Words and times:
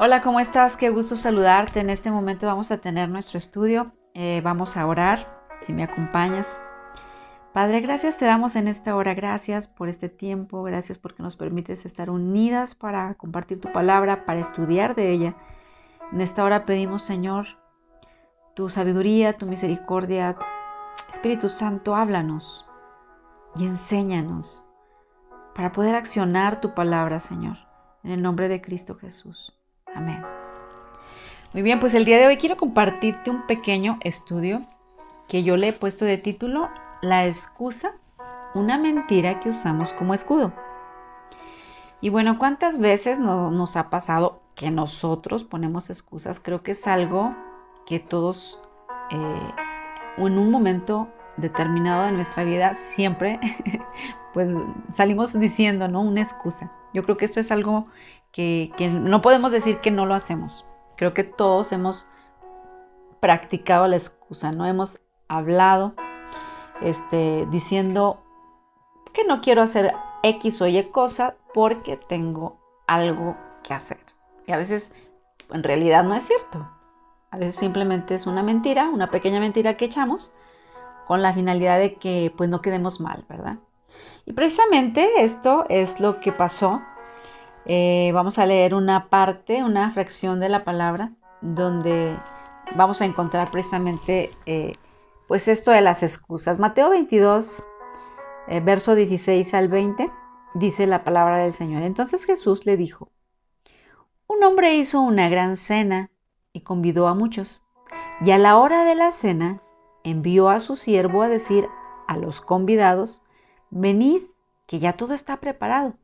Hola, 0.00 0.22
¿cómo 0.22 0.40
estás? 0.40 0.74
Qué 0.74 0.90
gusto 0.90 1.14
saludarte. 1.14 1.78
En 1.78 1.88
este 1.88 2.10
momento 2.10 2.48
vamos 2.48 2.72
a 2.72 2.78
tener 2.78 3.08
nuestro 3.08 3.38
estudio. 3.38 3.92
Eh, 4.14 4.40
vamos 4.42 4.76
a 4.76 4.88
orar, 4.88 5.46
si 5.62 5.72
me 5.72 5.84
acompañas. 5.84 6.60
Padre, 7.52 7.80
gracias 7.80 8.18
te 8.18 8.24
damos 8.24 8.56
en 8.56 8.66
esta 8.66 8.96
hora. 8.96 9.14
Gracias 9.14 9.68
por 9.68 9.88
este 9.88 10.08
tiempo. 10.08 10.64
Gracias 10.64 10.98
porque 10.98 11.22
nos 11.22 11.36
permites 11.36 11.86
estar 11.86 12.10
unidas 12.10 12.74
para 12.74 13.14
compartir 13.14 13.60
tu 13.60 13.70
palabra, 13.70 14.26
para 14.26 14.40
estudiar 14.40 14.96
de 14.96 15.12
ella. 15.12 15.36
En 16.10 16.20
esta 16.20 16.42
hora 16.42 16.66
pedimos, 16.66 17.04
Señor, 17.04 17.46
tu 18.54 18.70
sabiduría, 18.70 19.38
tu 19.38 19.46
misericordia. 19.46 20.36
Espíritu 21.08 21.48
Santo, 21.48 21.94
háblanos 21.94 22.66
y 23.54 23.64
enséñanos 23.64 24.66
para 25.54 25.70
poder 25.70 25.94
accionar 25.94 26.60
tu 26.60 26.74
palabra, 26.74 27.20
Señor. 27.20 27.58
En 28.02 28.10
el 28.10 28.22
nombre 28.22 28.48
de 28.48 28.60
Cristo 28.60 28.96
Jesús. 28.96 29.54
Amén. 29.94 30.22
Muy 31.52 31.62
bien, 31.62 31.78
pues 31.80 31.94
el 31.94 32.04
día 32.04 32.18
de 32.18 32.26
hoy 32.26 32.36
quiero 32.36 32.56
compartirte 32.56 33.30
un 33.30 33.46
pequeño 33.46 33.98
estudio 34.02 34.66
que 35.28 35.42
yo 35.42 35.56
le 35.56 35.68
he 35.68 35.72
puesto 35.72 36.04
de 36.04 36.18
título 36.18 36.68
La 37.00 37.26
excusa, 37.26 37.92
una 38.54 38.78
mentira 38.78 39.40
que 39.40 39.50
usamos 39.50 39.92
como 39.92 40.14
escudo. 40.14 40.52
Y 42.00 42.10
bueno, 42.10 42.38
¿cuántas 42.38 42.78
veces 42.78 43.18
no, 43.18 43.50
nos 43.50 43.76
ha 43.76 43.88
pasado 43.88 44.42
que 44.54 44.70
nosotros 44.70 45.44
ponemos 45.44 45.90
excusas? 45.90 46.40
Creo 46.40 46.62
que 46.62 46.72
es 46.72 46.86
algo 46.86 47.34
que 47.86 48.00
todos 48.00 48.60
eh, 49.10 49.52
en 50.18 50.38
un 50.38 50.50
momento 50.50 51.08
determinado 51.36 52.04
de 52.04 52.12
nuestra 52.12 52.44
vida 52.44 52.74
siempre 52.74 53.40
pues 54.34 54.48
salimos 54.92 55.38
diciendo, 55.38 55.88
¿no? 55.88 56.02
Una 56.02 56.22
excusa. 56.22 56.70
Yo 56.92 57.04
creo 57.04 57.16
que 57.16 57.24
esto 57.24 57.40
es 57.40 57.50
algo 57.50 57.86
que, 58.32 58.72
no 58.92 59.22
podemos 59.22 59.52
decir 59.52 59.78
que 59.78 59.92
no 59.92 60.06
lo 60.06 60.14
hacemos. 60.14 60.66
Creo 60.96 61.14
que 61.14 61.24
todos 61.24 61.72
hemos 61.72 62.08
practicado 63.20 63.86
la 63.86 63.96
excusa, 63.96 64.52
no 64.52 64.66
hemos 64.66 65.00
hablado 65.28 65.94
este, 66.82 67.46
diciendo 67.50 68.20
que 69.12 69.24
no 69.24 69.40
quiero 69.40 69.62
hacer 69.62 69.94
X 70.24 70.60
o 70.60 70.66
Y 70.66 70.82
cosa 70.90 71.36
porque 71.54 71.96
tengo 71.96 72.58
algo 72.86 73.36
que 73.62 73.72
hacer. 73.72 73.98
Y 74.46 74.52
a 74.52 74.56
veces 74.56 74.92
en 75.50 75.62
realidad 75.62 76.04
no 76.04 76.14
es 76.14 76.24
cierto. 76.24 76.68
A 77.30 77.38
veces 77.38 77.56
simplemente 77.56 78.14
es 78.14 78.26
una 78.26 78.42
mentira, 78.42 78.88
una 78.88 79.10
pequeña 79.10 79.40
mentira 79.40 79.76
que 79.76 79.86
echamos 79.86 80.32
con 81.06 81.22
la 81.22 81.32
finalidad 81.32 81.78
de 81.78 81.94
que 81.94 82.32
pues 82.36 82.48
no 82.50 82.60
quedemos 82.60 83.00
mal, 83.00 83.24
¿verdad? 83.28 83.58
Y 84.26 84.32
precisamente 84.32 85.22
esto 85.24 85.66
es 85.68 86.00
lo 86.00 86.20
que 86.20 86.32
pasó 86.32 86.80
eh, 87.66 88.10
vamos 88.12 88.38
a 88.38 88.46
leer 88.46 88.74
una 88.74 89.08
parte, 89.08 89.62
una 89.62 89.90
fracción 89.92 90.38
de 90.38 90.50
la 90.50 90.64
palabra, 90.64 91.12
donde 91.40 92.16
vamos 92.76 93.00
a 93.00 93.06
encontrar 93.06 93.50
precisamente 93.50 94.30
eh, 94.46 94.74
pues 95.28 95.48
esto 95.48 95.70
de 95.70 95.80
las 95.80 96.02
excusas. 96.02 96.58
Mateo 96.58 96.90
22, 96.90 97.64
eh, 98.48 98.60
verso 98.60 98.94
16 98.94 99.54
al 99.54 99.68
20, 99.68 100.10
dice 100.54 100.86
la 100.86 101.04
palabra 101.04 101.38
del 101.38 101.54
Señor. 101.54 101.82
Entonces 101.82 102.24
Jesús 102.24 102.66
le 102.66 102.76
dijo, 102.76 103.10
un 104.26 104.42
hombre 104.44 104.74
hizo 104.76 105.00
una 105.00 105.28
gran 105.28 105.56
cena 105.56 106.10
y 106.52 106.60
convidó 106.60 107.08
a 107.08 107.14
muchos. 107.14 107.62
Y 108.20 108.30
a 108.30 108.38
la 108.38 108.58
hora 108.58 108.84
de 108.84 108.94
la 108.94 109.12
cena 109.12 109.62
envió 110.04 110.48
a 110.48 110.60
su 110.60 110.76
siervo 110.76 111.22
a 111.22 111.28
decir 111.28 111.68
a 112.06 112.16
los 112.16 112.40
convidados, 112.40 113.20
venid, 113.70 114.22
que 114.66 114.78
ya 114.78 114.94
todo 114.94 115.14
está 115.14 115.38
preparado 115.38 115.94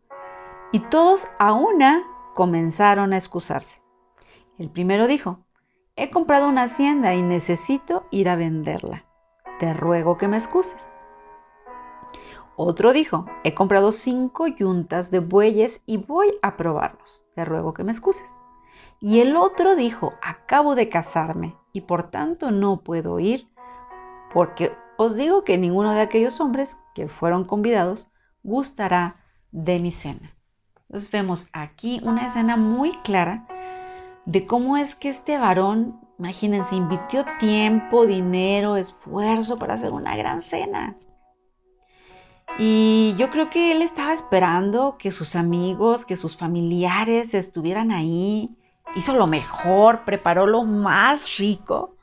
y 0.72 0.80
todos 0.80 1.28
a 1.38 1.52
una 1.52 2.04
comenzaron 2.34 3.12
a 3.12 3.16
excusarse. 3.16 3.80
El 4.58 4.70
primero 4.70 5.06
dijo, 5.06 5.38
he 5.96 6.10
comprado 6.10 6.48
una 6.48 6.64
hacienda 6.64 7.14
y 7.14 7.22
necesito 7.22 8.04
ir 8.10 8.28
a 8.28 8.36
venderla. 8.36 9.04
Te 9.58 9.72
ruego 9.74 10.16
que 10.16 10.28
me 10.28 10.36
excuses. 10.36 10.82
Otro 12.56 12.92
dijo, 12.92 13.26
he 13.42 13.54
comprado 13.54 13.90
cinco 13.90 14.46
yuntas 14.46 15.10
de 15.10 15.20
bueyes 15.20 15.82
y 15.86 15.96
voy 15.96 16.38
a 16.42 16.56
probarlos. 16.56 17.22
Te 17.34 17.44
ruego 17.44 17.72
que 17.72 17.84
me 17.84 17.92
excuses. 17.92 18.30
Y 19.00 19.20
el 19.20 19.34
otro 19.34 19.76
dijo, 19.76 20.12
acabo 20.20 20.74
de 20.74 20.90
casarme 20.90 21.56
y 21.72 21.82
por 21.82 22.10
tanto 22.10 22.50
no 22.50 22.82
puedo 22.82 23.18
ir, 23.18 23.48
porque 24.32 24.72
os 24.96 25.16
digo 25.16 25.44
que 25.44 25.58
ninguno 25.58 25.92
de 25.92 26.00
aquellos 26.00 26.40
hombres 26.40 26.76
que 26.94 27.08
fueron 27.08 27.44
convidados 27.44 28.10
gustará 28.42 29.16
de 29.50 29.78
mi 29.78 29.90
cena. 29.90 30.34
Entonces 30.88 31.10
vemos 31.10 31.48
aquí 31.52 32.00
una 32.02 32.26
escena 32.26 32.56
muy 32.56 32.92
clara 32.98 33.46
de 34.26 34.46
cómo 34.46 34.76
es 34.76 34.94
que 34.94 35.08
este 35.08 35.38
varón, 35.38 36.00
imagínense, 36.18 36.74
invirtió 36.74 37.24
tiempo, 37.38 38.06
dinero, 38.06 38.76
esfuerzo 38.76 39.56
para 39.56 39.74
hacer 39.74 39.92
una 39.92 40.16
gran 40.16 40.42
cena. 40.42 40.96
Y 42.58 43.14
yo 43.16 43.30
creo 43.30 43.48
que 43.48 43.72
él 43.72 43.82
estaba 43.82 44.12
esperando 44.12 44.96
que 44.98 45.10
sus 45.10 45.36
amigos, 45.36 46.04
que 46.04 46.16
sus 46.16 46.36
familiares 46.36 47.34
estuvieran 47.34 47.90
ahí. 47.90 48.50
Hizo 48.96 49.14
lo 49.14 49.26
mejor, 49.26 50.04
preparó 50.04 50.46
lo 50.46 50.64
más 50.64 51.38
rico 51.38 51.96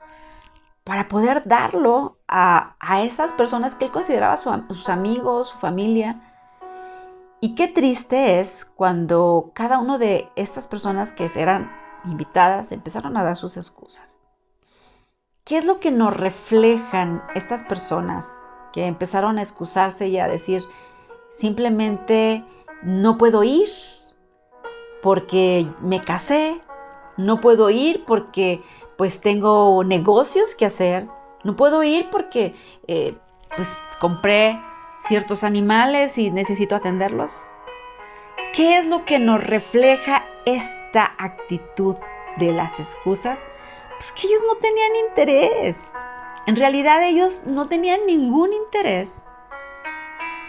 para 0.87 1.09
poder 1.09 1.43
darlo 1.45 2.17
a, 2.29 2.77
esas 3.03 3.33
personas 3.33 3.75
que 3.75 3.85
él 3.85 3.91
consideraba 3.91 4.37
sus 4.37 4.87
amigos, 4.87 5.49
su 5.49 5.57
familia. 5.57 6.21
Y 7.41 7.55
qué 7.55 7.67
triste 7.67 8.39
es 8.39 8.63
cuando 8.63 9.51
cada 9.53 9.79
una 9.79 9.97
de 9.97 10.29
estas 10.37 10.65
personas 10.65 11.11
que 11.11 11.29
eran 11.35 11.69
invitadas 12.05 12.71
empezaron 12.71 13.17
a 13.17 13.23
dar 13.23 13.35
sus 13.35 13.57
excusas. 13.57 14.21
¿Qué 15.43 15.57
es 15.57 15.65
lo 15.65 15.81
que 15.81 15.91
nos 15.91 16.15
reflejan 16.15 17.21
estas 17.35 17.63
personas 17.63 18.25
que 18.71 18.85
empezaron 18.85 19.39
a 19.39 19.41
excusarse 19.41 20.07
y 20.07 20.19
a 20.19 20.29
decir 20.29 20.63
simplemente 21.31 22.45
no 22.81 23.17
puedo 23.17 23.43
ir 23.43 23.67
porque 25.03 25.67
me 25.81 25.99
casé, 25.99 26.61
no 27.17 27.41
puedo 27.41 27.69
ir 27.69 28.05
porque 28.05 28.63
pues 28.97 29.21
tengo 29.21 29.83
negocios 29.83 30.55
que 30.55 30.65
hacer, 30.65 31.07
no 31.43 31.55
puedo 31.55 31.83
ir 31.83 32.09
porque 32.09 32.55
eh, 32.87 33.15
pues 33.55 33.67
compré 33.99 34.59
ciertos 34.97 35.43
animales 35.43 36.17
y 36.17 36.31
necesito 36.31 36.75
atenderlos? 36.75 37.31
¿Qué 38.53 38.79
es 38.79 38.85
lo 38.85 39.05
que 39.05 39.19
nos 39.19 39.43
refleja 39.43 40.25
esta 40.45 41.13
actitud 41.17 41.95
de 42.37 42.51
las 42.51 42.79
excusas? 42.79 43.39
Pues 43.97 44.11
que 44.13 44.27
ellos 44.27 44.41
no 44.47 44.55
tenían 44.55 44.95
interés. 45.09 45.77
En 46.45 46.55
realidad 46.55 47.03
ellos 47.03 47.41
no 47.45 47.67
tenían 47.67 48.05
ningún 48.07 48.53
interés 48.53 49.27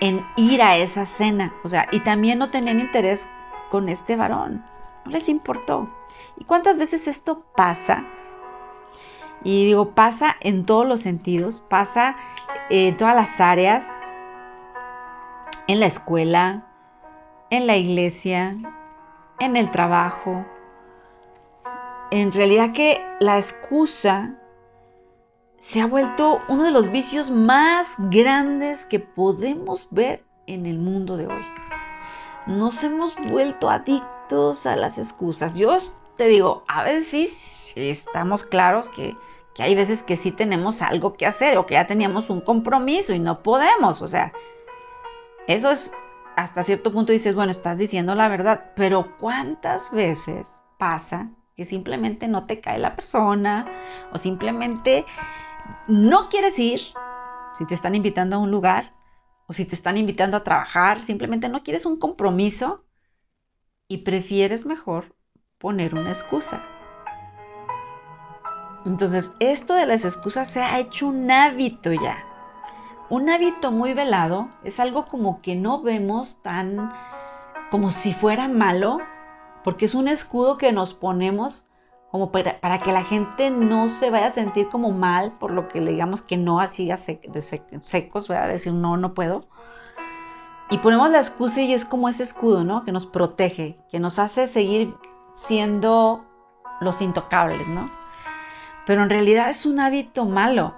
en 0.00 0.24
ir 0.36 0.62
a 0.62 0.76
esa 0.76 1.06
cena. 1.06 1.52
O 1.64 1.68
sea, 1.68 1.88
y 1.90 2.00
también 2.00 2.38
no 2.38 2.50
tenían 2.50 2.80
interés 2.80 3.28
con 3.70 3.88
este 3.88 4.16
varón. 4.16 4.64
No 5.04 5.10
les 5.10 5.28
importó. 5.28 5.88
¿Y 6.36 6.44
cuántas 6.44 6.78
veces 6.78 7.08
esto 7.08 7.44
pasa? 7.54 8.04
Y 9.44 9.66
digo, 9.66 9.94
pasa 9.94 10.36
en 10.40 10.66
todos 10.66 10.86
los 10.86 11.00
sentidos, 11.00 11.62
pasa 11.68 12.16
en 12.70 12.96
todas 12.96 13.14
las 13.14 13.40
áreas 13.40 13.88
en 15.68 15.80
la 15.80 15.86
escuela, 15.86 16.66
en 17.50 17.66
la 17.66 17.76
iglesia, 17.76 18.56
en 19.38 19.56
el 19.56 19.70
trabajo. 19.70 20.44
En 22.10 22.32
realidad 22.32 22.72
que 22.72 23.00
la 23.20 23.38
excusa 23.38 24.34
se 25.58 25.82
ha 25.82 25.86
vuelto 25.86 26.40
uno 26.48 26.64
de 26.64 26.70
los 26.70 26.90
vicios 26.90 27.30
más 27.30 27.94
grandes 27.98 28.86
que 28.86 28.98
podemos 28.98 29.88
ver 29.90 30.24
en 30.46 30.64
el 30.64 30.78
mundo 30.78 31.18
de 31.18 31.26
hoy. 31.26 31.44
Nos 32.46 32.82
hemos 32.82 33.14
vuelto 33.30 33.68
adictos 33.68 34.64
a 34.64 34.74
las 34.74 34.96
excusas. 34.96 35.54
Yo 35.54 35.76
te 36.16 36.28
digo, 36.28 36.64
a 36.66 36.82
veces 36.82 37.30
sí, 37.30 37.90
estamos 37.90 38.44
claros 38.44 38.88
que, 38.88 39.14
que 39.58 39.64
hay 39.64 39.74
veces 39.74 40.04
que 40.04 40.16
sí 40.16 40.30
tenemos 40.30 40.82
algo 40.82 41.14
que 41.14 41.26
hacer 41.26 41.58
o 41.58 41.66
que 41.66 41.74
ya 41.74 41.88
teníamos 41.88 42.30
un 42.30 42.40
compromiso 42.40 43.12
y 43.12 43.18
no 43.18 43.42
podemos. 43.42 44.02
O 44.02 44.06
sea, 44.06 44.32
eso 45.48 45.72
es, 45.72 45.92
hasta 46.36 46.62
cierto 46.62 46.92
punto 46.92 47.10
dices, 47.10 47.34
bueno, 47.34 47.50
estás 47.50 47.76
diciendo 47.76 48.14
la 48.14 48.28
verdad, 48.28 48.70
pero 48.76 49.16
¿cuántas 49.18 49.90
veces 49.90 50.62
pasa 50.78 51.32
que 51.56 51.64
simplemente 51.64 52.28
no 52.28 52.46
te 52.46 52.60
cae 52.60 52.78
la 52.78 52.94
persona 52.94 53.66
o 54.12 54.18
simplemente 54.18 55.04
no 55.88 56.28
quieres 56.28 56.56
ir 56.60 56.78
si 57.54 57.66
te 57.66 57.74
están 57.74 57.96
invitando 57.96 58.36
a 58.36 58.38
un 58.38 58.52
lugar 58.52 58.94
o 59.48 59.54
si 59.54 59.64
te 59.64 59.74
están 59.74 59.96
invitando 59.96 60.36
a 60.36 60.44
trabajar, 60.44 61.02
simplemente 61.02 61.48
no 61.48 61.64
quieres 61.64 61.84
un 61.84 61.98
compromiso 61.98 62.84
y 63.88 64.04
prefieres 64.04 64.66
mejor 64.66 65.16
poner 65.58 65.96
una 65.96 66.10
excusa. 66.10 66.77
Entonces, 68.88 69.34
esto 69.38 69.74
de 69.74 69.86
las 69.86 70.04
excusas 70.04 70.48
se 70.48 70.62
ha 70.62 70.78
hecho 70.78 71.08
un 71.08 71.30
hábito 71.30 71.92
ya. 71.92 72.24
Un 73.10 73.28
hábito 73.28 73.70
muy 73.70 73.92
velado 73.92 74.48
es 74.64 74.80
algo 74.80 75.06
como 75.06 75.42
que 75.42 75.54
no 75.54 75.82
vemos 75.82 76.40
tan 76.42 76.90
como 77.70 77.90
si 77.90 78.14
fuera 78.14 78.48
malo, 78.48 78.98
porque 79.62 79.84
es 79.84 79.94
un 79.94 80.08
escudo 80.08 80.56
que 80.56 80.72
nos 80.72 80.94
ponemos 80.94 81.64
como 82.10 82.32
para, 82.32 82.78
que 82.78 82.92
la 82.92 83.04
gente 83.04 83.50
no 83.50 83.90
se 83.90 84.08
vaya 84.08 84.28
a 84.28 84.30
sentir 84.30 84.70
como 84.70 84.90
mal 84.90 85.32
por 85.32 85.50
lo 85.50 85.68
que 85.68 85.82
le 85.82 85.90
digamos 85.90 86.22
que 86.22 86.38
no 86.38 86.58
así 86.58 86.88
de 86.88 87.42
secos, 87.82 88.28
¿verdad? 88.28 88.48
Decir 88.48 88.72
no, 88.72 88.96
no 88.96 89.12
puedo. 89.12 89.44
Y 90.70 90.78
ponemos 90.78 91.10
la 91.10 91.18
excusa 91.18 91.60
y 91.60 91.74
es 91.74 91.84
como 91.84 92.08
ese 92.08 92.22
escudo, 92.22 92.64
¿no? 92.64 92.84
Que 92.84 92.92
nos 92.92 93.04
protege, 93.04 93.78
que 93.90 94.00
nos 94.00 94.18
hace 94.18 94.46
seguir 94.46 94.94
siendo 95.42 96.24
los 96.80 97.02
intocables, 97.02 97.68
¿no? 97.68 97.97
Pero 98.88 99.02
en 99.02 99.10
realidad 99.10 99.50
es 99.50 99.66
un 99.66 99.80
hábito 99.80 100.24
malo. 100.24 100.74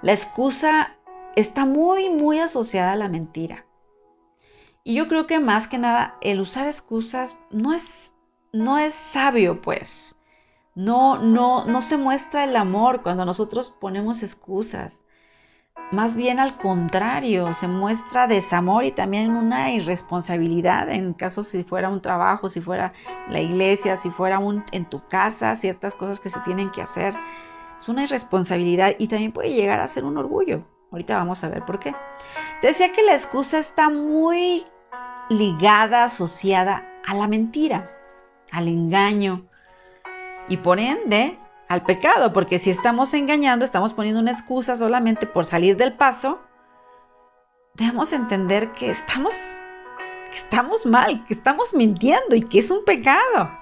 La 0.00 0.12
excusa 0.12 0.96
está 1.36 1.66
muy, 1.66 2.08
muy 2.08 2.38
asociada 2.38 2.92
a 2.92 2.96
la 2.96 3.10
mentira. 3.10 3.66
Y 4.84 4.94
yo 4.94 5.06
creo 5.06 5.26
que 5.26 5.38
más 5.38 5.68
que 5.68 5.76
nada 5.76 6.16
el 6.22 6.40
usar 6.40 6.66
excusas 6.66 7.36
no 7.50 7.74
es, 7.74 8.14
no 8.54 8.78
es 8.78 8.94
sabio, 8.94 9.60
pues. 9.60 10.18
No, 10.74 11.18
no, 11.18 11.66
no 11.66 11.82
se 11.82 11.98
muestra 11.98 12.44
el 12.44 12.56
amor 12.56 13.02
cuando 13.02 13.26
nosotros 13.26 13.74
ponemos 13.78 14.22
excusas. 14.22 15.02
Más 15.92 16.14
bien 16.14 16.38
al 16.38 16.56
contrario, 16.56 17.52
se 17.54 17.66
muestra 17.66 18.28
desamor 18.28 18.84
y 18.84 18.92
también 18.92 19.32
una 19.32 19.72
irresponsabilidad 19.72 20.88
en 20.88 21.14
caso 21.14 21.42
si 21.42 21.64
fuera 21.64 21.88
un 21.88 22.00
trabajo, 22.00 22.48
si 22.48 22.60
fuera 22.60 22.92
la 23.28 23.40
iglesia, 23.40 23.96
si 23.96 24.08
fuera 24.10 24.38
un, 24.38 24.62
en 24.70 24.88
tu 24.88 25.04
casa, 25.08 25.56
ciertas 25.56 25.96
cosas 25.96 26.20
que 26.20 26.30
se 26.30 26.38
tienen 26.40 26.70
que 26.70 26.80
hacer. 26.80 27.16
Es 27.76 27.88
una 27.88 28.04
irresponsabilidad 28.04 28.94
y 28.98 29.08
también 29.08 29.32
puede 29.32 29.52
llegar 29.52 29.80
a 29.80 29.88
ser 29.88 30.04
un 30.04 30.16
orgullo. 30.16 30.64
Ahorita 30.92 31.16
vamos 31.16 31.42
a 31.42 31.48
ver 31.48 31.64
por 31.64 31.80
qué. 31.80 31.92
Decía 32.62 32.92
que 32.92 33.02
la 33.02 33.14
excusa 33.14 33.58
está 33.58 33.90
muy 33.90 34.64
ligada, 35.28 36.04
asociada 36.04 36.86
a 37.04 37.14
la 37.14 37.26
mentira, 37.26 37.90
al 38.52 38.68
engaño, 38.68 39.44
y 40.48 40.56
por 40.58 40.78
ende 40.78 41.36
al 41.70 41.84
pecado, 41.84 42.32
porque 42.32 42.58
si 42.58 42.68
estamos 42.68 43.14
engañando, 43.14 43.64
estamos 43.64 43.94
poniendo 43.94 44.20
una 44.20 44.32
excusa 44.32 44.74
solamente 44.74 45.28
por 45.28 45.44
salir 45.44 45.76
del 45.76 45.92
paso, 45.92 46.40
debemos 47.74 48.12
entender 48.12 48.72
que 48.72 48.90
estamos, 48.90 49.32
que 50.32 50.36
estamos 50.36 50.84
mal, 50.84 51.24
que 51.26 51.32
estamos 51.32 51.72
mintiendo 51.72 52.34
y 52.34 52.42
que 52.42 52.58
es 52.58 52.72
un 52.72 52.84
pecado. 52.84 53.56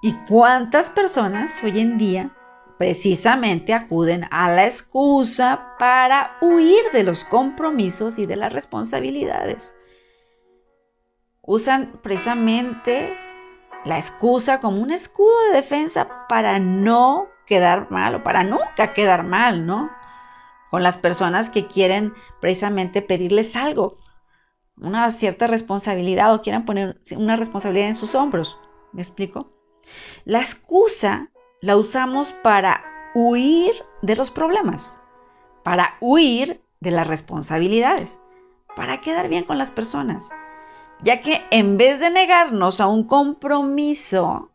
¿Y 0.00 0.12
cuántas 0.28 0.88
personas 0.88 1.60
hoy 1.64 1.80
en 1.80 1.98
día 1.98 2.30
precisamente 2.78 3.74
acuden 3.74 4.28
a 4.30 4.48
la 4.52 4.68
excusa 4.68 5.74
para 5.80 6.36
huir 6.40 6.84
de 6.92 7.02
los 7.02 7.24
compromisos 7.24 8.20
y 8.20 8.26
de 8.26 8.36
las 8.36 8.52
responsabilidades? 8.52 9.76
Usan 11.42 11.98
precisamente 12.00 13.25
la 13.86 13.98
excusa 13.98 14.58
como 14.58 14.82
un 14.82 14.90
escudo 14.90 15.32
de 15.48 15.56
defensa 15.56 16.26
para 16.28 16.58
no 16.58 17.28
quedar 17.46 17.88
mal 17.90 18.16
o 18.16 18.24
para 18.24 18.42
nunca 18.42 18.92
quedar 18.92 19.22
mal, 19.22 19.64
¿no? 19.64 19.90
Con 20.70 20.82
las 20.82 20.98
personas 20.98 21.48
que 21.50 21.68
quieren 21.68 22.12
precisamente 22.40 23.00
pedirles 23.00 23.54
algo, 23.54 23.98
una 24.76 25.10
cierta 25.12 25.46
responsabilidad 25.46 26.34
o 26.34 26.42
quieran 26.42 26.64
poner 26.64 27.00
una 27.16 27.36
responsabilidad 27.36 27.86
en 27.86 27.94
sus 27.94 28.16
hombros. 28.16 28.58
¿Me 28.92 29.02
explico? 29.02 29.52
La 30.24 30.40
excusa 30.40 31.30
la 31.60 31.76
usamos 31.76 32.32
para 32.42 32.84
huir 33.14 33.72
de 34.02 34.16
los 34.16 34.32
problemas, 34.32 35.00
para 35.62 35.96
huir 36.00 36.60
de 36.80 36.90
las 36.90 37.06
responsabilidades, 37.06 38.20
para 38.74 39.00
quedar 39.00 39.28
bien 39.28 39.44
con 39.44 39.58
las 39.58 39.70
personas 39.70 40.28
ya 41.02 41.20
que 41.20 41.42
en 41.50 41.76
vez 41.76 42.00
de 42.00 42.10
negarnos 42.10 42.80
a 42.80 42.88
un 42.88 43.04
compromiso, 43.04 44.50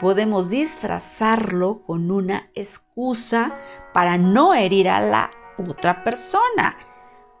podemos 0.00 0.48
disfrazarlo 0.48 1.82
con 1.82 2.10
una 2.10 2.50
excusa 2.54 3.54
para 3.92 4.18
no 4.18 4.54
herir 4.54 4.88
a 4.88 5.00
la 5.00 5.30
otra 5.58 6.04
persona. 6.04 6.76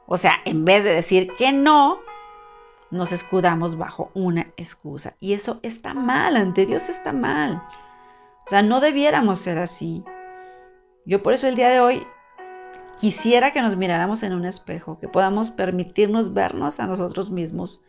O 0.06 0.16
sea, 0.18 0.34
en 0.44 0.64
vez 0.64 0.84
de 0.84 0.94
decir 0.94 1.32
que 1.38 1.52
no, 1.52 1.98
nos 2.90 3.10
escudamos 3.12 3.78
bajo 3.78 4.10
una 4.14 4.52
excusa. 4.56 5.16
Y 5.18 5.32
eso 5.32 5.58
está 5.62 5.94
mal, 5.94 6.36
ante 6.36 6.66
Dios 6.66 6.88
está 6.88 7.12
mal. 7.12 7.62
O 8.44 8.48
sea, 8.48 8.62
no 8.62 8.80
debiéramos 8.80 9.40
ser 9.40 9.58
así. 9.58 10.04
Yo 11.06 11.22
por 11.22 11.32
eso 11.32 11.48
el 11.48 11.56
día 11.56 11.70
de 11.70 11.80
hoy 11.80 12.06
quisiera 12.98 13.52
que 13.52 13.62
nos 13.62 13.76
miráramos 13.76 14.22
en 14.22 14.34
un 14.34 14.44
espejo, 14.44 14.98
que 15.00 15.08
podamos 15.08 15.50
permitirnos 15.50 16.34
vernos 16.34 16.78
a 16.78 16.86
nosotros 16.86 17.30
mismos 17.30 17.82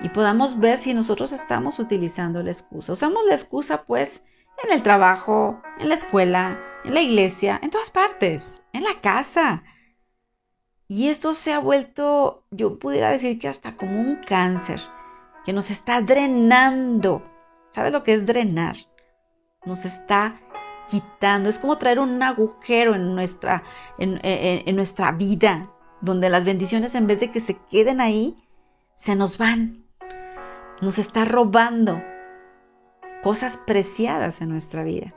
y 0.00 0.10
podamos 0.10 0.58
ver 0.58 0.78
si 0.78 0.94
nosotros 0.94 1.32
estamos 1.32 1.78
utilizando 1.78 2.42
la 2.42 2.50
excusa. 2.50 2.92
Usamos 2.92 3.24
la 3.26 3.34
excusa 3.34 3.84
pues 3.84 4.22
en 4.62 4.72
el 4.72 4.82
trabajo, 4.82 5.60
en 5.78 5.88
la 5.88 5.94
escuela, 5.94 6.60
en 6.84 6.94
la 6.94 7.00
iglesia, 7.00 7.58
en 7.62 7.70
todas 7.70 7.90
partes, 7.90 8.62
en 8.72 8.84
la 8.84 9.00
casa. 9.00 9.62
Y 10.88 11.08
esto 11.08 11.32
se 11.32 11.52
ha 11.52 11.58
vuelto, 11.58 12.44
yo 12.50 12.78
pudiera 12.78 13.10
decir 13.10 13.38
que 13.38 13.48
hasta 13.48 13.76
como 13.76 14.00
un 14.00 14.16
cáncer, 14.16 14.80
que 15.44 15.52
nos 15.52 15.70
está 15.70 16.00
drenando. 16.02 17.22
¿Sabes 17.70 17.92
lo 17.92 18.02
que 18.02 18.14
es 18.14 18.24
drenar? 18.24 18.76
Nos 19.64 19.84
está 19.84 20.40
quitando. 20.88 21.48
Es 21.48 21.58
como 21.58 21.76
traer 21.78 21.98
un 21.98 22.22
agujero 22.22 22.94
en 22.94 23.14
nuestra, 23.14 23.64
en, 23.98 24.20
en 24.22 24.76
nuestra 24.76 25.10
vida, 25.12 25.72
donde 26.00 26.30
las 26.30 26.44
bendiciones 26.44 26.94
en 26.94 27.06
vez 27.06 27.20
de 27.20 27.30
que 27.30 27.40
se 27.40 27.58
queden 27.70 28.00
ahí, 28.00 28.36
se 28.92 29.16
nos 29.16 29.38
van 29.38 29.85
nos 30.80 30.98
está 30.98 31.24
robando 31.24 32.02
cosas 33.22 33.56
preciadas 33.56 34.40
en 34.40 34.48
nuestra 34.48 34.82
vida. 34.82 35.14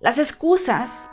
Las 0.00 0.18
excusas, 0.18 1.10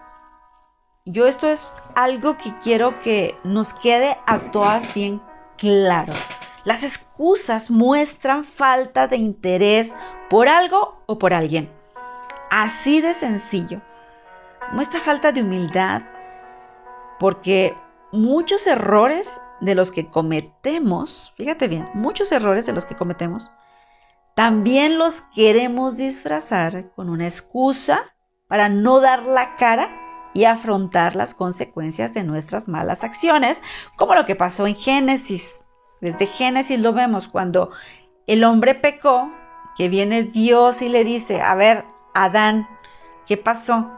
yo 1.05 1.27
esto 1.27 1.47
es 1.47 1.67
algo 1.95 2.37
que 2.37 2.57
quiero 2.59 2.99
que 2.99 3.37
nos 3.43 3.73
quede 3.73 4.17
a 4.25 4.51
todas 4.51 4.93
bien 4.93 5.21
claro. 5.57 6.13
Las 6.63 6.83
excusas 6.83 7.69
muestran 7.69 8.45
falta 8.45 9.07
de 9.07 9.17
interés 9.17 9.95
por 10.29 10.47
algo 10.49 11.01
o 11.05 11.17
por 11.19 11.33
alguien. 11.33 11.71
Así 12.49 13.01
de 13.01 13.13
sencillo. 13.13 13.81
Muestra 14.71 14.99
falta 14.99 15.31
de 15.31 15.41
humildad 15.41 16.01
porque 17.19 17.75
muchos 18.11 18.65
errores 18.67 19.39
de 19.61 19.75
los 19.75 19.91
que 19.91 20.07
cometemos, 20.07 21.33
fíjate 21.37 21.67
bien, 21.67 21.89
muchos 21.93 22.31
errores 22.31 22.65
de 22.65 22.73
los 22.73 22.85
que 22.85 22.95
cometemos, 22.95 23.51
también 24.35 24.97
los 24.97 25.21
queremos 25.33 25.97
disfrazar 25.97 26.91
con 26.95 27.09
una 27.09 27.25
excusa 27.25 28.13
para 28.47 28.69
no 28.69 28.99
dar 28.99 29.23
la 29.23 29.55
cara 29.57 29.89
y 30.33 30.45
afrontar 30.45 31.15
las 31.15 31.33
consecuencias 31.33 32.13
de 32.13 32.23
nuestras 32.23 32.67
malas 32.67 33.03
acciones, 33.03 33.61
como 33.97 34.15
lo 34.15 34.25
que 34.25 34.35
pasó 34.35 34.67
en 34.67 34.75
Génesis. 34.75 35.61
Desde 36.01 36.25
Génesis 36.25 36.79
lo 36.79 36.93
vemos 36.93 37.27
cuando 37.27 37.71
el 38.27 38.43
hombre 38.43 38.75
pecó, 38.75 39.31
que 39.75 39.89
viene 39.89 40.23
Dios 40.23 40.81
y 40.81 40.89
le 40.89 41.03
dice, 41.03 41.41
a 41.41 41.55
ver, 41.55 41.85
Adán, 42.13 42.67
¿qué 43.25 43.37
pasó? 43.37 43.91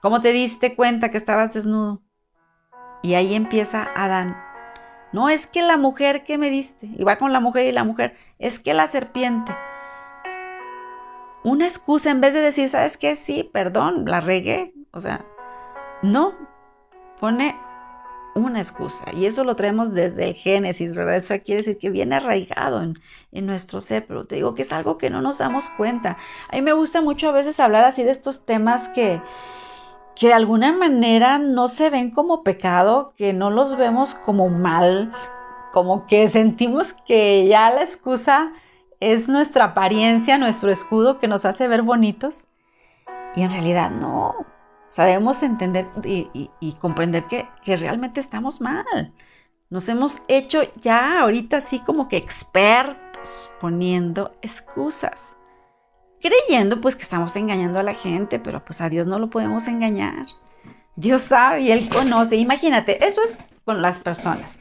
¿Cómo 0.00 0.20
te 0.20 0.32
diste 0.32 0.74
cuenta 0.74 1.10
que 1.10 1.18
estabas 1.18 1.52
desnudo? 1.52 2.02
Y 3.02 3.14
ahí 3.14 3.34
empieza 3.34 3.88
Adán. 3.94 4.36
No 5.12 5.28
es 5.28 5.46
que 5.46 5.62
la 5.62 5.76
mujer 5.76 6.24
que 6.24 6.38
me 6.38 6.50
diste, 6.50 6.86
y 6.86 7.02
va 7.02 7.16
con 7.16 7.32
la 7.32 7.40
mujer 7.40 7.66
y 7.66 7.72
la 7.72 7.84
mujer, 7.84 8.16
es 8.38 8.58
que 8.58 8.74
la 8.74 8.86
serpiente. 8.86 9.56
Una 11.42 11.64
excusa 11.64 12.10
en 12.10 12.20
vez 12.20 12.34
de 12.34 12.40
decir, 12.40 12.68
¿sabes 12.68 12.96
qué? 12.96 13.16
Sí, 13.16 13.48
perdón, 13.52 14.04
la 14.06 14.20
regué. 14.20 14.74
O 14.92 15.00
sea, 15.00 15.24
no, 16.02 16.34
pone 17.18 17.56
una 18.34 18.60
excusa. 18.60 19.06
Y 19.12 19.26
eso 19.26 19.42
lo 19.42 19.56
traemos 19.56 19.92
desde 19.92 20.28
el 20.28 20.34
Génesis, 20.34 20.94
¿verdad? 20.94 21.16
Eso 21.16 21.34
quiere 21.42 21.62
decir 21.62 21.78
que 21.78 21.90
viene 21.90 22.16
arraigado 22.16 22.82
en, 22.82 22.98
en, 23.32 23.46
nuestro 23.46 23.80
ser, 23.80 24.06
pero 24.06 24.24
te 24.24 24.36
digo 24.36 24.54
que 24.54 24.62
es 24.62 24.72
algo 24.72 24.98
que 24.98 25.10
no 25.10 25.20
nos 25.20 25.38
damos 25.38 25.68
cuenta. 25.70 26.16
A 26.48 26.56
mí 26.56 26.62
me 26.62 26.72
gusta 26.72 27.00
mucho 27.00 27.28
a 27.28 27.32
veces 27.32 27.58
hablar 27.58 27.84
así 27.84 28.04
de 28.04 28.10
estos 28.10 28.44
temas 28.44 28.88
que, 28.90 29.20
que 30.14 30.28
de 30.28 30.34
alguna 30.34 30.72
manera 30.72 31.38
no 31.38 31.68
se 31.68 31.90
ven 31.90 32.10
como 32.10 32.42
pecado, 32.42 33.12
que 33.16 33.32
no 33.32 33.50
los 33.50 33.76
vemos 33.76 34.14
como 34.14 34.48
mal, 34.48 35.12
como 35.72 36.06
que 36.06 36.28
sentimos 36.28 36.92
que 37.06 37.46
ya 37.46 37.70
la 37.70 37.82
excusa 37.82 38.52
es 39.00 39.28
nuestra 39.28 39.66
apariencia, 39.66 40.36
nuestro 40.38 40.70
escudo 40.70 41.18
que 41.18 41.28
nos 41.28 41.44
hace 41.44 41.68
ver 41.68 41.82
bonitos. 41.82 42.44
Y 43.34 43.42
en 43.42 43.50
realidad 43.50 43.90
no. 43.90 44.28
O 44.30 44.92
sea, 44.92 45.04
debemos 45.06 45.42
entender 45.42 45.86
y, 46.04 46.72
comprender 46.80 47.24
que, 47.24 47.48
que, 47.62 47.76
realmente 47.76 48.20
estamos 48.20 48.60
mal. 48.60 49.12
Nos 49.70 49.88
hemos 49.88 50.20
hecho 50.26 50.62
ya 50.80 51.20
ahorita 51.20 51.58
así 51.58 51.78
como 51.78 52.08
que 52.08 52.16
expertos 52.16 53.50
poniendo 53.60 54.32
excusas 54.42 55.36
creyendo 56.20 56.80
pues 56.80 56.96
que 56.96 57.02
estamos 57.02 57.34
engañando 57.36 57.78
a 57.78 57.82
la 57.82 57.94
gente, 57.94 58.38
pero 58.38 58.64
pues 58.64 58.80
a 58.80 58.88
Dios 58.88 59.06
no 59.06 59.18
lo 59.18 59.30
podemos 59.30 59.66
engañar. 59.68 60.26
Dios 60.96 61.22
sabe 61.22 61.62
y 61.62 61.72
Él 61.72 61.88
conoce. 61.88 62.36
Imagínate, 62.36 63.04
eso 63.04 63.22
es 63.22 63.36
con 63.64 63.82
las 63.82 63.98
personas, 63.98 64.60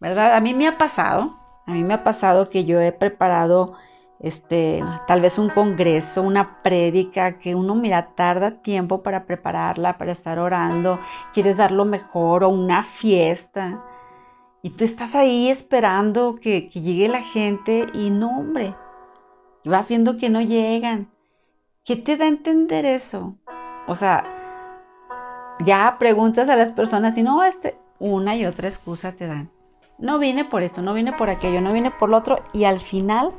¿verdad? 0.00 0.34
A 0.34 0.40
mí 0.40 0.54
me 0.54 0.66
ha 0.66 0.78
pasado, 0.78 1.38
A 1.66 1.72
mí 1.72 1.84
me 1.84 1.94
ha 1.94 2.04
pasado 2.04 2.48
que 2.48 2.64
yo 2.64 2.80
he 2.80 2.92
preparado 2.92 3.76
este, 4.20 4.82
tal 5.06 5.20
vez 5.20 5.38
un 5.38 5.48
congreso, 5.48 6.22
una 6.22 6.62
prédica 6.62 7.38
que 7.38 7.54
uno 7.54 7.74
mira 7.74 8.14
tarda 8.14 8.62
tiempo 8.62 9.02
para 9.02 9.24
prepararla, 9.24 9.96
para 9.96 10.12
estar 10.12 10.38
orando, 10.38 11.00
quieres 11.32 11.56
dar 11.56 11.70
lo 11.70 11.84
mejor 11.84 12.44
o 12.44 12.48
una 12.50 12.82
fiesta. 12.82 13.82
Y 14.62 14.70
tú 14.70 14.84
estás 14.84 15.14
ahí 15.14 15.48
esperando 15.48 16.36
que, 16.36 16.68
que 16.68 16.82
llegue 16.82 17.08
la 17.08 17.22
gente 17.22 17.86
y 17.94 18.10
no, 18.10 18.40
hombre, 18.40 18.74
vas 19.64 19.88
viendo 19.88 20.16
que 20.16 20.30
no 20.30 20.40
llegan. 20.40 21.08
¿Qué 21.84 21.96
te 21.96 22.16
da 22.16 22.24
a 22.24 22.28
entender 22.28 22.84
eso? 22.84 23.36
O 23.86 23.94
sea, 23.96 24.24
ya 25.60 25.96
preguntas 25.98 26.48
a 26.48 26.56
las 26.56 26.72
personas 26.72 27.16
y 27.18 27.22
no, 27.22 27.42
este, 27.42 27.76
una 27.98 28.36
y 28.36 28.46
otra 28.46 28.68
excusa 28.68 29.12
te 29.12 29.26
dan. 29.26 29.50
No 29.98 30.18
vine 30.18 30.44
por 30.44 30.62
esto, 30.62 30.82
no 30.82 30.94
vine 30.94 31.12
por 31.12 31.28
aquello, 31.28 31.60
no 31.60 31.72
vine 31.72 31.90
por 31.90 32.08
lo 32.08 32.16
otro 32.16 32.42
y 32.52 32.64
al 32.64 32.80
final 32.80 33.32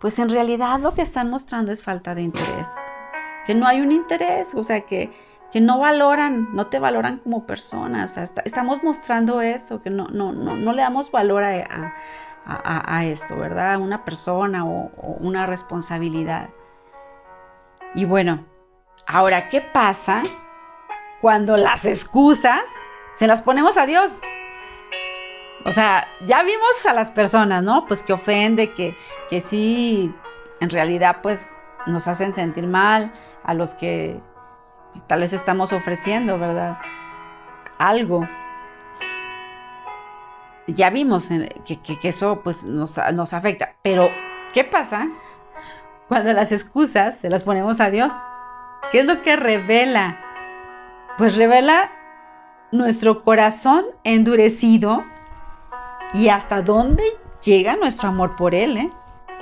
pues 0.00 0.18
en 0.18 0.30
realidad 0.30 0.80
lo 0.80 0.94
que 0.94 1.02
están 1.02 1.30
mostrando 1.30 1.70
es 1.70 1.84
falta 1.84 2.14
de 2.14 2.22
interés. 2.22 2.66
Que 3.46 3.54
no 3.54 3.66
hay 3.66 3.80
un 3.80 3.92
interés, 3.92 4.48
o 4.54 4.64
sea, 4.64 4.80
que, 4.80 5.12
que 5.52 5.60
no 5.60 5.78
valoran, 5.78 6.48
no 6.54 6.66
te 6.66 6.78
valoran 6.78 7.18
como 7.18 7.46
personas. 7.46 8.16
estamos 8.44 8.82
mostrando 8.82 9.42
eso, 9.42 9.82
que 9.82 9.90
no, 9.90 10.08
no, 10.08 10.32
no, 10.32 10.56
no 10.56 10.72
le 10.72 10.82
damos 10.82 11.10
valor 11.10 11.44
a, 11.44 11.94
esto, 13.04 13.36
¿verdad? 13.36 13.74
A 13.74 13.78
una 13.78 14.04
persona 14.04 14.64
o, 14.64 14.90
o 14.96 15.16
una 15.20 15.46
responsabilidad. 15.46 16.50
Y 17.94 18.04
bueno, 18.04 18.44
ahora, 19.06 19.48
¿qué 19.48 19.60
pasa 19.60 20.22
cuando 21.20 21.56
las 21.56 21.84
excusas 21.84 22.68
se 23.14 23.26
las 23.26 23.42
ponemos 23.42 23.76
a 23.76 23.86
Dios? 23.86 24.20
O 25.64 25.72
sea, 25.72 26.08
ya 26.26 26.42
vimos 26.42 26.86
a 26.88 26.94
las 26.94 27.10
personas, 27.10 27.62
¿no? 27.62 27.86
Pues 27.86 28.02
que 28.02 28.12
ofende, 28.12 28.72
que, 28.72 28.96
que 29.28 29.40
sí, 29.40 30.14
en 30.60 30.70
realidad, 30.70 31.18
pues 31.22 31.46
nos 31.86 32.08
hacen 32.08 32.32
sentir 32.32 32.66
mal, 32.66 33.12
a 33.44 33.54
los 33.54 33.74
que 33.74 34.20
tal 35.06 35.20
vez 35.20 35.32
estamos 35.32 35.72
ofreciendo, 35.72 36.38
¿verdad? 36.38 36.78
Algo. 37.78 38.26
Ya 40.66 40.90
vimos 40.90 41.28
que, 41.64 41.80
que, 41.80 42.08
eso 42.08 42.40
pues 42.42 42.64
nos, 42.64 42.98
nos 43.12 43.32
afecta. 43.32 43.74
Pero, 43.82 44.10
¿qué 44.52 44.64
pasa 44.64 45.08
cuando 46.08 46.32
las 46.32 46.52
excusas 46.52 47.16
se 47.16 47.30
las 47.30 47.44
ponemos 47.44 47.80
a 47.80 47.90
Dios? 47.90 48.12
¿Qué 48.90 49.00
es 49.00 49.06
lo 49.06 49.22
que 49.22 49.36
revela? 49.36 50.20
Pues 51.18 51.36
revela 51.36 51.90
nuestro 52.72 53.24
corazón 53.24 53.84
endurecido 54.04 55.04
y 56.12 56.28
hasta 56.28 56.62
dónde 56.62 57.04
llega 57.44 57.76
nuestro 57.76 58.08
amor 58.08 58.36
por 58.36 58.54
Él, 58.54 58.76
¿eh? 58.76 58.90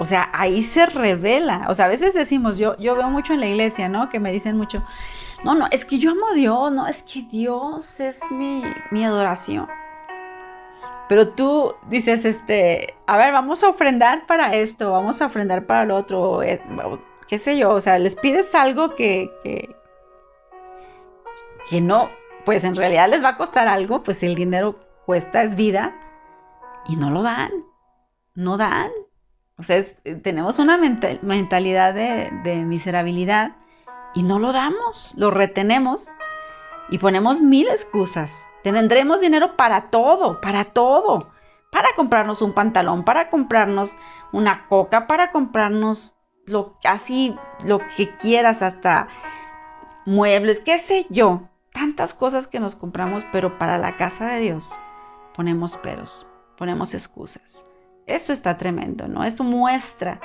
O 0.01 0.05
sea, 0.05 0.29
ahí 0.33 0.63
se 0.63 0.87
revela. 0.87 1.67
O 1.69 1.75
sea, 1.75 1.87
a 1.87 1.89
veces 1.89 2.15
decimos, 2.15 2.57
yo, 2.57 2.77
yo 2.79 2.95
veo 2.95 3.11
mucho 3.11 3.33
en 3.33 3.41
la 3.41 3.47
iglesia, 3.47 3.89
¿no? 3.89 4.09
Que 4.09 4.21
me 4.21 4.33
dicen 4.33 4.57
mucho, 4.57 4.85
no, 5.45 5.55
no, 5.55 5.67
es 5.71 5.85
que 5.85 5.99
yo 5.99 6.13
amo 6.13 6.29
a 6.31 6.35
Dios, 6.35 6.73
no, 6.73 6.87
es 6.87 7.03
que 7.03 7.23
Dios 7.23 8.01
es 8.01 8.21
mi, 8.31 8.63
mi 8.91 9.05
adoración. 9.05 9.67
Pero 11.09 11.31
tú 11.31 11.75
dices, 11.89 12.25
este, 12.25 12.95
a 13.07 13.17
ver, 13.17 13.33
vamos 13.33 13.65
a 13.65 13.71
ofrendar 13.71 14.27
para 14.27 14.55
esto, 14.55 14.93
vamos 14.93 15.23
a 15.23 15.27
ofrendar 15.27 15.67
para 15.67 15.87
lo 15.87 15.97
otro, 15.97 16.43
eh, 16.43 16.61
qué 17.27 17.39
sé 17.39 17.57
yo, 17.57 17.71
o 17.71 17.81
sea, 17.81 17.99
les 17.99 18.15
pides 18.15 18.55
algo 18.55 18.95
que, 18.95 19.31
que, 19.43 19.75
que 21.71 21.81
no, 21.81 22.11
pues 22.45 22.65
en 22.65 22.77
realidad 22.77 23.09
les 23.09 23.25
va 23.25 23.31
a 23.31 23.37
costar 23.39 23.69
algo, 23.69 24.03
pues 24.03 24.23
el 24.23 24.35
dinero 24.35 24.79
cuesta, 25.07 25.43
es 25.43 25.55
vida, 25.55 25.95
y 26.87 26.97
no 26.97 27.11
lo 27.11 27.23
dan, 27.23 27.53
no 28.35 28.57
dan. 28.57 28.91
O 29.57 29.63
sea, 29.63 29.79
eh, 29.79 30.15
tenemos 30.23 30.59
una 30.59 30.77
mentalidad 30.77 31.95
de, 31.95 32.31
de 32.45 32.57
miserabilidad 32.57 33.57
y 34.15 34.23
no 34.23 34.39
lo 34.39 34.53
damos, 34.53 35.15
lo 35.17 35.31
retenemos 35.31 36.09
y 36.91 36.99
ponemos 36.99 37.41
mil 37.41 37.69
excusas. 37.69 38.47
Tendremos 38.73 39.21
dinero 39.21 39.57
para 39.57 39.91
todo, 39.91 40.41
para 40.41 40.65
todo. 40.65 41.33
Para 41.71 41.89
comprarnos 41.97 42.41
un 42.41 42.55
pantalón, 42.55 43.05
para 43.05 43.29
comprarnos 43.29 43.93
una 44.33 44.67
coca, 44.69 45.07
para 45.07 45.33
comprarnos 45.33 46.15
lo, 46.47 46.79
así 46.85 47.37
lo 47.67 47.81
que 47.95 48.17
quieras, 48.17 48.63
hasta 48.63 49.09
muebles, 50.07 50.61
qué 50.61 50.79
sé 50.79 51.07
yo. 51.11 51.43
Tantas 51.73 52.15
cosas 52.15 52.47
que 52.47 52.59
nos 52.59 52.75
compramos, 52.75 53.25
pero 53.33 53.59
para 53.59 53.77
la 53.77 53.97
casa 53.97 54.29
de 54.29 54.41
Dios 54.41 54.73
ponemos 55.35 55.77
peros 55.77 56.27
ponemos 56.59 56.93
excusas. 56.93 57.65
Esto 58.07 58.33
está 58.33 58.57
tremendo, 58.57 59.07
¿no? 59.07 59.25
Esto 59.25 59.45
muestra, 59.45 60.21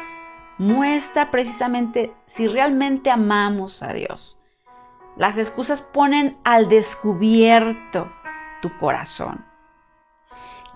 muestra 0.58 1.32
precisamente 1.32 2.14
si 2.26 2.48
realmente 2.48 3.12
amamos 3.12 3.84
a 3.84 3.94
Dios. 3.94 4.42
Las 5.16 5.38
excusas 5.38 5.82
ponen 5.82 6.38
al 6.44 6.68
descubierto 6.68 8.12
tu 8.64 8.76
corazón. 8.80 9.46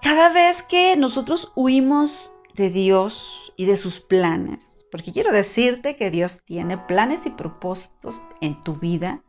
Cada 0.04 0.30
vez 0.30 0.62
que 0.62 0.96
nosotros 0.96 1.52
huimos 1.56 2.32
de 2.54 2.70
Dios 2.70 3.54
y 3.56 3.66
de 3.66 3.78
sus 3.78 4.00
planes, 4.00 4.86
porque 4.92 5.12
quiero 5.12 5.32
decirte 5.32 5.96
que 5.96 6.12
Dios 6.12 6.42
tiene 6.46 6.78
planes 6.78 7.26
y 7.26 7.32
propósitos 7.32 8.22
en 8.42 8.62
tu 8.64 8.76
vida. 8.76 9.24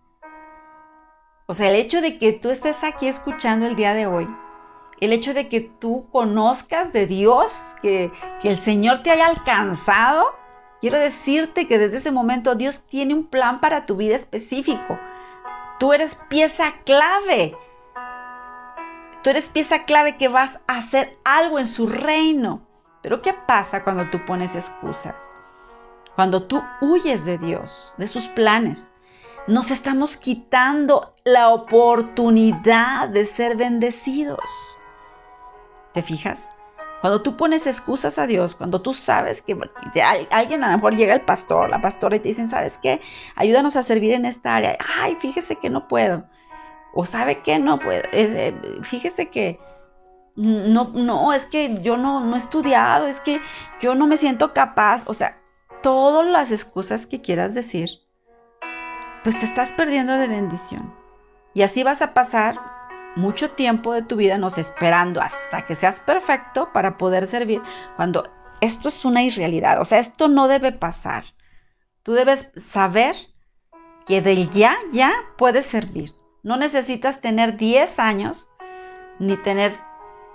O 1.47 1.55
sea, 1.55 1.71
el 1.71 1.77
hecho 1.77 2.03
de 2.03 2.19
que 2.19 2.35
tú 2.35 2.51
estés 2.51 2.85
aquí 2.85 3.09
escuchando 3.09 3.67
el 3.67 3.77
día 3.77 3.95
de 3.95 4.07
hoy 4.07 4.27
el 5.01 5.13
hecho 5.13 5.35
de 5.35 5.49
que 5.49 5.61
tú 5.61 6.09
conozcas 6.11 6.93
de 6.93 7.07
Dios, 7.07 7.77
que, 7.83 8.11
el 8.43 8.59
Señor 8.59 9.03
te 9.03 9.11
haya 9.11 9.27
alcanzado, 9.27 10.35
quiero 10.81 10.99
decirte 10.99 11.67
que 11.67 11.79
desde 11.79 11.99
ese 11.99 12.11
momento 12.11 12.55
Dios 12.55 12.85
tiene 12.89 13.15
un 13.15 13.27
plan 13.27 13.61
para 13.61 13.87
tu 13.87 13.97
vida 13.97 14.17
específico. 14.17 14.99
Tú 15.79 15.93
eres 15.93 16.17
pieza 16.29 16.75
clave. 16.85 17.57
Tú 19.23 19.31
eres 19.31 19.49
pieza 19.49 19.85
clave 19.85 20.17
que 20.17 20.29
vas 20.29 20.61
a 20.67 20.79
hacer 20.79 21.19
algo 21.25 21.59
en 21.59 21.67
su 21.67 21.89
reino. 21.89 22.63
Pero 23.03 23.23
¿qué 23.23 23.33
pasa 23.33 23.85
cuando 23.85 24.11
tú 24.11 24.25
pones 24.25 24.55
excusas? 24.55 25.35
Cuando 26.15 26.45
tú 26.45 26.63
huyes 26.81 27.25
de 27.25 27.39
Dios, 27.39 27.95
de 27.97 28.07
sus 28.07 28.29
planes. 28.29 28.93
Nos 29.47 29.71
estamos 29.71 30.17
quitando 30.17 31.13
la 31.25 31.51
oportunidad 31.51 33.09
de 33.09 33.25
ser 33.25 33.57
bendecidos. 33.57 34.77
¿Te 35.95 36.03
fijas? 36.03 36.51
Cuando 37.01 37.23
tú 37.23 37.37
pones 37.37 37.67
excusas 37.67 38.19
a 38.19 38.27
Dios, 38.27 38.57
cuando 38.57 38.83
tú 38.83 38.93
sabes 38.93 39.41
que 39.41 39.57
alguien 40.31 40.65
a 40.65 40.71
lo 40.71 40.77
mejor 40.77 40.97
llega 40.97 41.15
el 41.15 41.21
pastor, 41.21 41.71
la 41.71 41.81
pastora 41.81 42.17
y 42.17 42.21
te 42.21 42.29
dicen, 42.29 42.49
¿sabes 42.49 42.79
qué? 42.79 43.01
Ayúdanos 43.37 43.77
a 43.77 43.85
servir 43.85 44.13
en 44.13 44.27
esta 44.27 44.57
área. 44.57 44.77
Ay, 44.99 45.17
fíjese 45.21 45.57
que 45.57 45.71
no 45.71 45.87
puedo. 45.87 46.25
O 47.01 47.05
sabe 47.05 47.43
que 47.43 47.61
no 47.61 47.79
puedo. 47.79 48.03
Eh, 48.11 48.53
fíjese 48.83 49.31
que 49.31 49.61
no, 50.35 50.91
no, 50.93 51.33
es 51.33 51.45
que 51.45 51.81
yo 51.81 51.97
no, 51.97 52.19
no 52.19 52.35
he 52.35 52.39
estudiado, 52.39 53.07
es 53.07 53.21
que 53.21 53.41
yo 53.81 53.95
no 53.95 54.09
me 54.09 54.17
siento 54.17 54.53
capaz. 54.53 55.05
O 55.07 55.15
sea, 55.15 55.41
todas 55.81 56.27
las 56.27 56.51
excusas 56.51 57.07
que 57.07 57.21
quieras 57.21 57.55
decir, 57.55 57.89
pues 59.23 59.39
te 59.39 59.47
estás 59.47 59.71
perdiendo 59.71 60.15
de 60.15 60.27
bendición. 60.27 60.93
Y 61.55 61.63
así 61.63 61.85
vas 61.85 62.03
a 62.03 62.15
pasar 62.15 62.61
mucho 63.15 63.53
tiempo 63.53 63.93
de 63.93 64.03
tu 64.03 64.17
vida 64.17 64.37
nos 64.37 64.59
esperando 64.59 65.21
hasta 65.21 65.67
que 65.67 65.77
seas 65.77 66.01
perfecto 66.01 66.73
para 66.73 66.99
poder 66.99 67.29
servir, 67.29 67.63
cuando 67.95 68.25
esto 68.61 68.89
es 68.89 69.05
una 69.05 69.23
irrealidad, 69.23 69.81
o 69.81 69.85
sea, 69.85 70.01
esto 70.01 70.27
no 70.27 70.49
debe 70.49 70.73
pasar. 70.73 71.27
Tú 72.03 72.15
debes 72.15 72.51
saber 72.57 73.15
que 74.05 74.21
del 74.21 74.51
ya, 74.51 74.77
ya 74.91 75.13
puedes 75.37 75.65
servir. 75.65 76.18
No 76.43 76.57
necesitas 76.57 77.21
tener 77.21 77.57
10 77.57 77.99
años 77.99 78.49
ni 79.19 79.37
tener 79.37 79.73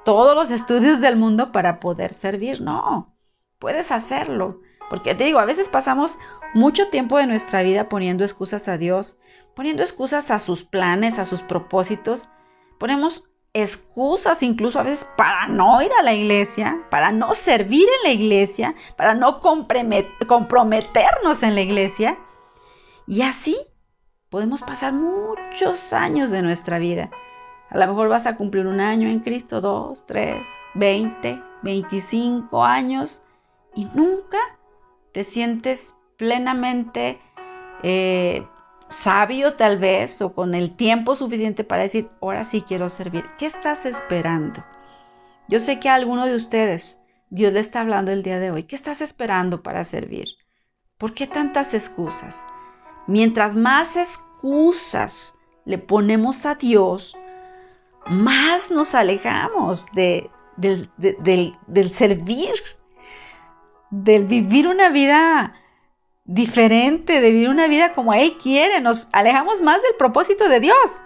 todos 0.04 0.36
los 0.36 0.52
estudios 0.52 1.00
del 1.00 1.16
mundo 1.16 1.52
para 1.52 1.80
poder 1.80 2.14
servir, 2.14 2.62
no, 2.62 3.16
puedes 3.60 3.92
hacerlo. 3.92 4.62
Porque 4.90 5.16
te 5.16 5.24
digo, 5.24 5.40
a 5.40 5.46
veces 5.46 5.70
pasamos 5.70 6.20
mucho 6.54 6.88
tiempo 6.88 7.18
de 7.18 7.26
nuestra 7.26 7.64
vida 7.64 7.90
poniendo 7.90 8.24
excusas 8.24 8.68
a 8.68 8.78
Dios, 8.78 9.18
poniendo 9.56 9.82
excusas 9.82 10.30
a 10.30 10.40
sus 10.40 10.66
planes, 10.66 11.20
a 11.20 11.26
sus 11.26 11.42
propósitos, 11.42 12.30
Ponemos 12.84 13.24
excusas 13.54 14.44
incluso 14.44 14.78
a 14.78 14.84
veces 14.84 15.08
para 15.16 15.48
no 15.48 15.82
ir 15.82 15.90
a 15.98 16.04
la 16.04 16.14
iglesia, 16.14 16.84
para 16.90 17.14
no 17.14 17.34
servir 17.34 17.88
en 17.88 18.04
la 18.04 18.10
iglesia, 18.10 18.76
para 18.98 19.14
no 19.14 19.40
comprometernos 19.40 21.44
en 21.44 21.56
la 21.56 21.62
iglesia. 21.62 22.20
Y 23.08 23.22
así 23.22 23.58
podemos 24.34 24.64
pasar 24.64 24.94
muchos 24.94 25.94
años 25.94 26.32
de 26.32 26.42
nuestra 26.42 26.80
vida. 26.80 27.12
A 27.70 27.78
lo 27.78 27.86
mejor 27.86 28.10
vas 28.10 28.26
a 28.26 28.36
cumplir 28.36 28.66
un 28.66 28.80
año 28.80 29.08
en 29.08 29.20
Cristo, 29.20 29.62
dos, 29.62 30.08
tres, 30.08 30.44
veinte, 30.74 31.40
veinticinco 31.62 32.66
años 32.66 33.22
y 33.76 33.86
nunca 33.94 34.40
te 35.12 35.24
sientes 35.24 35.94
plenamente 36.18 37.22
eh, 37.84 38.48
sabio 38.90 39.54
tal 39.54 39.78
vez 39.78 40.20
o 40.24 40.34
con 40.34 40.56
el 40.56 40.76
tiempo 40.76 41.16
suficiente 41.16 41.64
para 41.64 41.84
decir, 41.84 42.10
ahora 42.20 42.44
sí 42.44 42.64
quiero 42.64 42.90
servir. 42.90 43.26
¿Qué 43.38 43.46
estás 43.46 43.86
esperando? 43.86 44.66
Yo 45.48 45.60
sé 45.60 45.80
que 45.80 45.90
alguno 45.90 46.26
de 46.26 46.34
ustedes 46.34 47.00
Dios 47.30 47.54
le 47.54 47.60
está 47.60 47.82
hablando 47.82 48.10
el 48.10 48.24
día 48.24 48.40
de 48.40 48.50
hoy. 48.50 48.64
¿Qué 48.64 48.76
estás 48.76 49.02
esperando 49.02 49.62
para 49.62 49.84
servir? 49.84 50.30
¿Por 50.98 51.14
qué 51.14 51.28
tantas 51.28 51.76
excusas? 51.76 52.44
Mientras 53.08 53.56
más 53.56 53.96
excusas 53.96 55.36
le 55.66 55.78
ponemos 55.78 56.46
a 56.46 56.56
Dios, 56.56 57.16
más 58.08 58.72
nos 58.72 58.96
alejamos 58.96 59.86
de, 59.94 60.30
del, 60.58 60.90
del 61.68 61.94
servir, 61.94 62.54
del 63.90 64.26
vivir 64.26 64.68
una 64.68 64.90
vida 64.90 65.54
diferente, 66.26 67.20
de 67.20 67.32
vivir 67.32 67.50
una 67.50 67.68
vida 67.68 67.94
como 67.94 68.14
Él 68.14 68.38
quiere. 68.42 68.82
Nos 68.82 69.10
alejamos 69.12 69.62
más 69.62 69.82
del 69.82 69.96
propósito 69.98 70.50
de 70.50 70.60
Dios. 70.60 71.06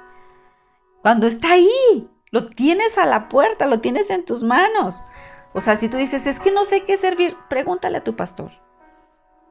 Cuando 1.01 1.27
está 1.27 1.53
ahí, 1.53 2.09
lo 2.31 2.49
tienes 2.49 2.97
a 2.97 3.05
la 3.05 3.29
puerta, 3.29 3.65
lo 3.65 3.79
tienes 3.79 4.09
en 4.09 4.25
tus 4.25 4.43
manos. 4.43 5.05
O 5.53 5.61
sea, 5.61 5.75
si 5.75 5.89
tú 5.89 5.97
dices, 5.97 6.27
es 6.27 6.39
que 6.39 6.51
no 6.51 6.65
sé 6.65 6.83
qué 6.85 6.97
servir, 6.97 7.35
pregúntale 7.49 7.97
a 7.97 8.03
tu 8.03 8.15
pastor. 8.15 8.51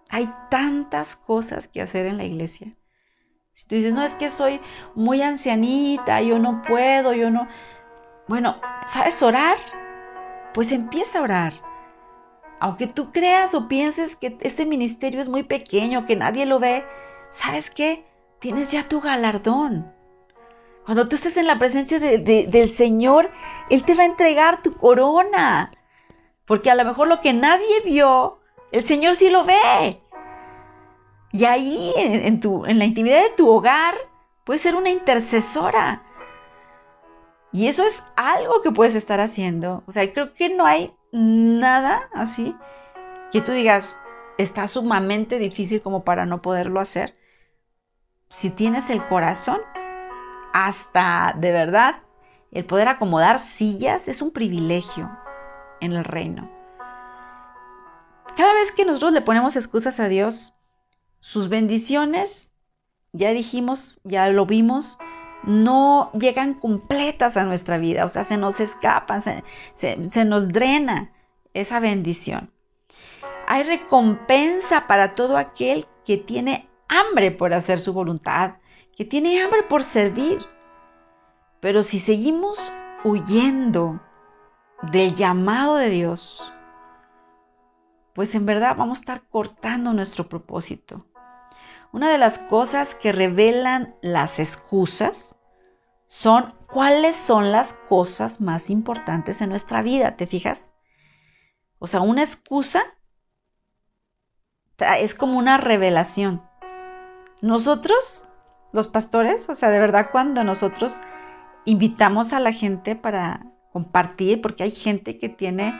Hay 0.08 0.32
tantas 0.50 1.16
cosas 1.16 1.68
que 1.68 1.82
hacer 1.82 2.06
en 2.06 2.16
la 2.16 2.24
iglesia. 2.24 2.72
Si 3.52 3.66
tú 3.66 3.74
dices, 3.74 3.94
no, 3.94 4.02
es 4.02 4.14
que 4.14 4.28
soy 4.28 4.60
muy 4.94 5.22
ancianita, 5.22 6.20
yo 6.20 6.38
no 6.38 6.62
puedo, 6.62 7.14
yo 7.14 7.30
no... 7.30 7.48
Bueno, 8.28 8.60
¿sabes 8.86 9.22
orar? 9.22 9.56
Pues 10.52 10.72
empieza 10.72 11.18
a 11.18 11.22
orar. 11.22 11.54
Aunque 12.60 12.86
tú 12.86 13.12
creas 13.12 13.54
o 13.54 13.68
pienses 13.68 14.16
que 14.16 14.36
este 14.40 14.66
ministerio 14.66 15.20
es 15.20 15.28
muy 15.28 15.42
pequeño, 15.42 16.06
que 16.06 16.16
nadie 16.16 16.46
lo 16.46 16.58
ve, 16.58 16.84
¿sabes 17.30 17.70
qué? 17.70 18.06
Tienes 18.40 18.72
ya 18.72 18.88
tu 18.88 19.00
galardón. 19.00 19.92
Cuando 20.84 21.08
tú 21.08 21.16
estés 21.16 21.36
en 21.36 21.46
la 21.46 21.58
presencia 21.58 21.98
del 21.98 22.70
Señor, 22.70 23.30
Él 23.70 23.84
te 23.84 23.94
va 23.94 24.04
a 24.04 24.06
entregar 24.06 24.62
tu 24.62 24.76
corona. 24.76 25.72
Porque 26.44 26.70
a 26.70 26.76
lo 26.76 26.84
mejor 26.84 27.08
lo 27.08 27.20
que 27.20 27.32
nadie 27.32 27.80
vio, 27.84 28.38
el 28.72 28.84
Señor 28.84 29.16
sí 29.16 29.30
lo 29.30 29.44
ve. 29.44 30.00
Y 31.32 31.44
ahí, 31.44 31.92
en, 31.96 32.40
tu, 32.40 32.64
en 32.66 32.78
la 32.78 32.84
intimidad 32.84 33.22
de 33.22 33.30
tu 33.36 33.48
hogar, 33.48 33.94
puedes 34.44 34.62
ser 34.62 34.74
una 34.74 34.90
intercesora. 34.90 36.02
Y 37.52 37.68
eso 37.68 37.84
es 37.84 38.04
algo 38.16 38.62
que 38.62 38.70
puedes 38.70 38.94
estar 38.94 39.20
haciendo. 39.20 39.82
O 39.86 39.92
sea, 39.92 40.10
creo 40.12 40.34
que 40.34 40.48
no 40.48 40.64
hay 40.64 40.94
nada 41.12 42.08
así 42.14 42.54
que 43.32 43.40
tú 43.40 43.52
digas, 43.52 44.00
está 44.38 44.66
sumamente 44.66 45.38
difícil 45.38 45.82
como 45.82 46.04
para 46.04 46.26
no 46.26 46.42
poderlo 46.42 46.80
hacer. 46.80 47.16
Si 48.28 48.50
tienes 48.50 48.90
el 48.90 49.06
corazón 49.06 49.60
hasta 50.52 51.34
de 51.36 51.52
verdad 51.52 51.96
el 52.50 52.64
poder 52.64 52.88
acomodar 52.88 53.38
sillas 53.38 54.08
es 54.08 54.22
un 54.22 54.30
privilegio 54.30 55.10
en 55.80 55.92
el 55.92 56.04
reino. 56.04 56.55
Cada 58.36 58.52
vez 58.54 58.72
que 58.72 58.84
nosotros 58.84 59.12
le 59.12 59.22
ponemos 59.22 59.56
excusas 59.56 59.98
a 59.98 60.08
Dios, 60.08 60.54
sus 61.18 61.48
bendiciones, 61.48 62.52
ya 63.12 63.30
dijimos, 63.30 63.98
ya 64.04 64.28
lo 64.28 64.44
vimos, 64.44 64.98
no 65.44 66.10
llegan 66.12 66.54
completas 66.54 67.36
a 67.36 67.44
nuestra 67.44 67.78
vida, 67.78 68.04
o 68.04 68.08
sea, 68.08 68.24
se 68.24 68.36
nos 68.36 68.60
escapan, 68.60 69.22
se, 69.22 69.42
se 69.74 70.24
nos 70.24 70.48
drena 70.48 71.12
esa 71.54 71.80
bendición. 71.80 72.52
Hay 73.46 73.62
recompensa 73.62 74.86
para 74.86 75.14
todo 75.14 75.38
aquel 75.38 75.86
que 76.04 76.16
tiene 76.16 76.68
hambre 76.88 77.30
por 77.30 77.54
hacer 77.54 77.78
su 77.78 77.92
voluntad, 77.92 78.56
que 78.96 79.04
tiene 79.04 79.40
hambre 79.40 79.62
por 79.62 79.84
servir. 79.84 80.44
Pero 81.60 81.82
si 81.82 82.00
seguimos 82.00 82.60
huyendo 83.04 84.00
del 84.82 85.14
llamado 85.14 85.76
de 85.76 85.90
Dios, 85.90 86.52
pues 88.16 88.34
en 88.34 88.46
verdad 88.46 88.76
vamos 88.76 88.98
a 88.98 89.00
estar 89.02 89.28
cortando 89.28 89.92
nuestro 89.92 90.26
propósito. 90.26 91.06
Una 91.92 92.10
de 92.10 92.16
las 92.16 92.38
cosas 92.38 92.94
que 92.94 93.12
revelan 93.12 93.94
las 94.00 94.38
excusas 94.38 95.36
son 96.06 96.54
cuáles 96.66 97.14
son 97.14 97.52
las 97.52 97.74
cosas 97.90 98.40
más 98.40 98.70
importantes 98.70 99.42
en 99.42 99.50
nuestra 99.50 99.82
vida, 99.82 100.16
¿te 100.16 100.26
fijas? 100.26 100.70
O 101.78 101.86
sea, 101.86 102.00
una 102.00 102.22
excusa 102.22 102.82
es 104.98 105.14
como 105.14 105.38
una 105.38 105.58
revelación. 105.58 106.42
Nosotros 107.42 108.26
los 108.72 108.88
pastores, 108.88 109.46
o 109.50 109.54
sea, 109.54 109.68
de 109.68 109.78
verdad 109.78 110.08
cuando 110.10 110.42
nosotros 110.42 111.02
invitamos 111.66 112.32
a 112.32 112.40
la 112.40 112.52
gente 112.52 112.96
para 112.96 113.52
compartir, 113.72 114.40
porque 114.40 114.62
hay 114.62 114.70
gente 114.70 115.18
que 115.18 115.28
tiene 115.28 115.78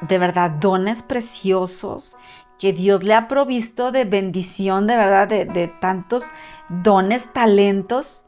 de 0.00 0.18
verdad 0.18 0.50
dones 0.50 1.02
preciosos, 1.02 2.16
que 2.58 2.72
Dios 2.72 3.02
le 3.02 3.14
ha 3.14 3.28
provisto 3.28 3.92
de 3.92 4.04
bendición, 4.04 4.86
de 4.86 4.96
verdad, 4.96 5.28
de, 5.28 5.68
tantos 5.80 6.24
dones, 6.68 7.32
talentos, 7.32 8.26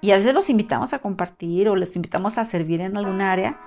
y 0.00 0.10
a 0.10 0.16
veces 0.16 0.34
los 0.34 0.50
invitamos 0.50 0.92
a 0.92 0.98
compartir 0.98 1.68
o 1.68 1.76
les 1.76 1.96
invitamos 1.96 2.38
a 2.38 2.44
servir 2.44 2.80
en 2.80 2.96
algún 2.96 3.20
área, 3.20 3.58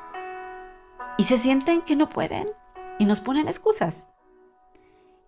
y 1.18 1.24
se 1.24 1.38
sienten 1.38 1.82
que 1.82 1.96
no 1.96 2.10
pueden 2.10 2.48
y 3.00 3.06
nos 3.06 3.20
ponen 3.20 3.48
excusas. 3.48 4.10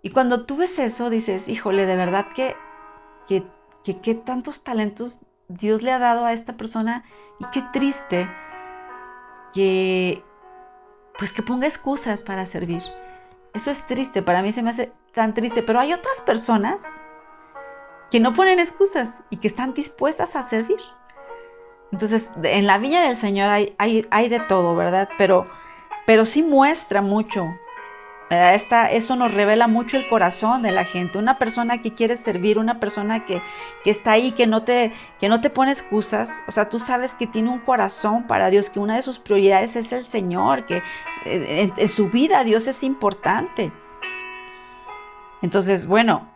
Y 0.02 0.12
cuando 0.12 0.46
tú 0.46 0.58
ves 0.58 0.78
eso, 0.80 1.10
dices, 1.10 1.48
híjole, 1.48 1.86
de 1.86 1.96
verdad 1.96 2.28
que, 2.36 2.56
que 3.28 4.02
qué 4.02 4.16
tantos 4.16 4.64
talentos 4.64 5.22
Dios 5.48 5.82
le 5.82 5.92
ha 5.92 6.00
dado 6.00 6.26
a 6.26 6.34
esta 6.34 6.58
persona 6.58 7.04
y 7.40 7.46
qué 7.52 7.64
triste 7.72 8.30
que 9.54 10.24
pues 11.18 11.32
que 11.32 11.42
ponga 11.42 11.68
excusas 11.68 12.22
para 12.22 12.46
servir. 12.46 12.84
Eso 13.54 13.72
es 13.72 13.86
triste, 13.88 14.22
para 14.22 14.42
mí 14.42 14.52
se 14.52 14.62
me 14.62 14.70
hace 14.70 14.92
tan 15.14 15.34
triste, 15.34 15.64
pero 15.64 15.80
hay 15.80 15.94
otras 15.94 16.22
personas 16.22 16.82
que 18.12 18.20
no 18.20 18.34
ponen 18.34 18.60
excusas 18.60 19.10
y 19.30 19.38
que 19.38 19.48
están 19.48 19.74
dispuestas 19.74 20.36
a 20.36 20.44
servir. 20.44 20.80
Entonces, 21.92 22.32
en 22.44 22.68
la 22.68 22.78
viña 22.78 23.02
del 23.02 23.18
Señor 23.18 23.50
hay, 23.50 23.76
hay, 23.78 24.06
hay 24.12 24.30
de 24.30 24.40
todo, 24.42 24.76
¿verdad? 24.76 25.10
Pero, 25.18 25.46
pero 26.06 26.26
sí 26.26 26.44
muestra 26.44 27.02
mucho 27.02 27.48
esta, 28.30 28.92
esto 28.92 29.16
nos 29.16 29.34
revela 29.34 29.68
mucho 29.68 29.96
el 29.96 30.08
corazón 30.08 30.62
de 30.62 30.72
la 30.72 30.84
gente. 30.84 31.18
Una 31.18 31.40
persona 31.40 31.82
que 31.82 31.94
quiere 31.94 32.18
servir, 32.18 32.60
una 32.60 32.80
persona 32.80 33.24
que, 33.24 33.42
está 33.86 34.12
ahí, 34.12 34.34
que 34.34 34.48
no, 34.48 34.63
te, 34.63 34.92
que 35.18 35.30
no 35.30 35.40
te 35.40 35.50
pone 35.50 35.72
excusas. 35.72 36.44
O 36.48 36.52
sea, 36.52 36.68
tú 36.68 36.78
sabes 36.78 37.16
que 37.16 37.26
tiene 37.26 37.50
un 37.50 37.60
corazón 37.60 38.28
para 38.28 38.50
Dios, 38.50 38.70
que 38.70 38.80
una 38.80 38.98
de 38.98 39.02
sus 39.02 39.20
prioridades 39.20 39.78
es 39.78 39.94
el 39.94 40.06
Señor, 40.06 40.66
que 40.66 40.84
eh, 41.26 41.72
en, 41.78 41.88
su 41.88 42.10
vida 42.10 42.44
Dios 42.44 42.68
es 42.68 42.84
importante. 42.84 43.72
Entonces, 45.42 45.88
bueno, 45.88 46.28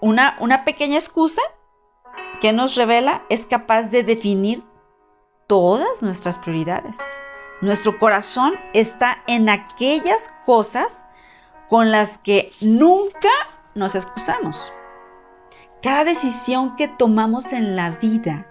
una, 0.00 0.36
una 0.38 0.64
pequeña 0.64 0.98
excusa 0.98 1.42
que 2.40 2.52
nos 2.52 2.76
revela 2.76 3.24
es 3.30 3.46
capaz 3.46 3.84
de 3.84 4.04
definir 4.04 4.62
todas 5.48 6.02
nuestras 6.02 6.38
prioridades. 6.38 6.98
Nuestro 7.62 7.98
corazón 7.98 8.54
está 8.74 9.22
en 9.26 9.48
aquellas 9.48 10.32
cosas 10.44 11.06
con 11.72 11.90
las 11.90 12.18
que 12.18 12.50
nunca 12.60 13.30
nos 13.74 13.94
excusamos. 13.94 14.70
Cada 15.80 16.04
decisión 16.04 16.76
que 16.76 16.86
tomamos 16.86 17.50
en 17.54 17.76
la 17.76 17.92
vida 17.92 18.46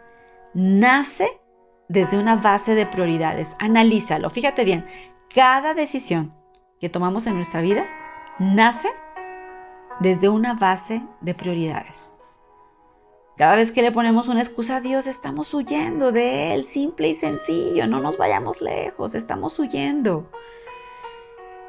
nace 0.56 1.40
desde 1.88 2.18
una 2.18 2.38
base 2.38 2.74
de 2.74 2.88
prioridades. 2.88 3.56
Analízalo, 3.60 4.32
fíjate 4.32 4.64
bien, 4.64 4.88
cada 5.36 5.76
decisión 5.76 6.34
que 6.80 6.90
tomamos 6.90 7.28
en 7.28 7.36
nuestra 7.36 7.62
vida 7.62 7.86
nace 8.40 8.90
desde 10.00 10.28
una 10.28 10.56
base 10.56 11.04
de 11.20 11.36
prioridades. 11.36 12.16
Cada 13.38 13.56
vez 13.56 13.72
que 13.72 13.84
le 13.84 13.92
ponemos 13.92 14.30
una 14.30 14.42
excusa 14.42 14.78
a 14.78 14.82
Dios, 14.82 15.06
estamos 15.06 15.54
huyendo 15.54 16.12
de 16.12 16.56
Él, 16.56 16.66
simple 16.66 17.10
y 17.10 17.14
sencillo, 17.14 17.86
no 17.86 18.02
nos 18.02 18.18
vayamos 18.18 18.62
lejos, 18.62 19.14
estamos 19.14 19.60
huyendo. 19.60 20.28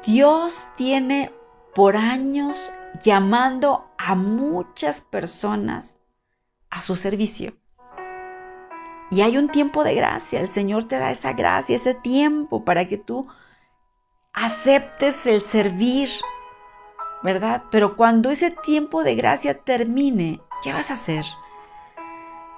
Dios 0.03 0.67
tiene 0.75 1.31
por 1.75 1.97
años 1.97 2.71
llamando 3.03 3.89
a 3.97 4.15
muchas 4.15 5.01
personas 5.01 5.99
a 6.69 6.81
su 6.81 6.95
servicio. 6.95 7.53
Y 9.09 9.21
hay 9.21 9.37
un 9.37 9.49
tiempo 9.49 9.83
de 9.83 9.95
gracia, 9.95 10.39
el 10.39 10.47
Señor 10.47 10.85
te 10.85 10.97
da 10.97 11.11
esa 11.11 11.33
gracia, 11.33 11.75
ese 11.75 11.93
tiempo 11.93 12.65
para 12.65 12.87
que 12.87 12.97
tú 12.97 13.27
aceptes 14.33 15.27
el 15.27 15.41
servir, 15.41 16.09
¿verdad? 17.21 17.63
Pero 17.69 17.95
cuando 17.95 18.31
ese 18.31 18.49
tiempo 18.49 19.03
de 19.03 19.15
gracia 19.15 19.59
termine, 19.59 20.41
¿qué 20.63 20.73
vas 20.73 20.89
a 20.89 20.95
hacer? 20.95 21.25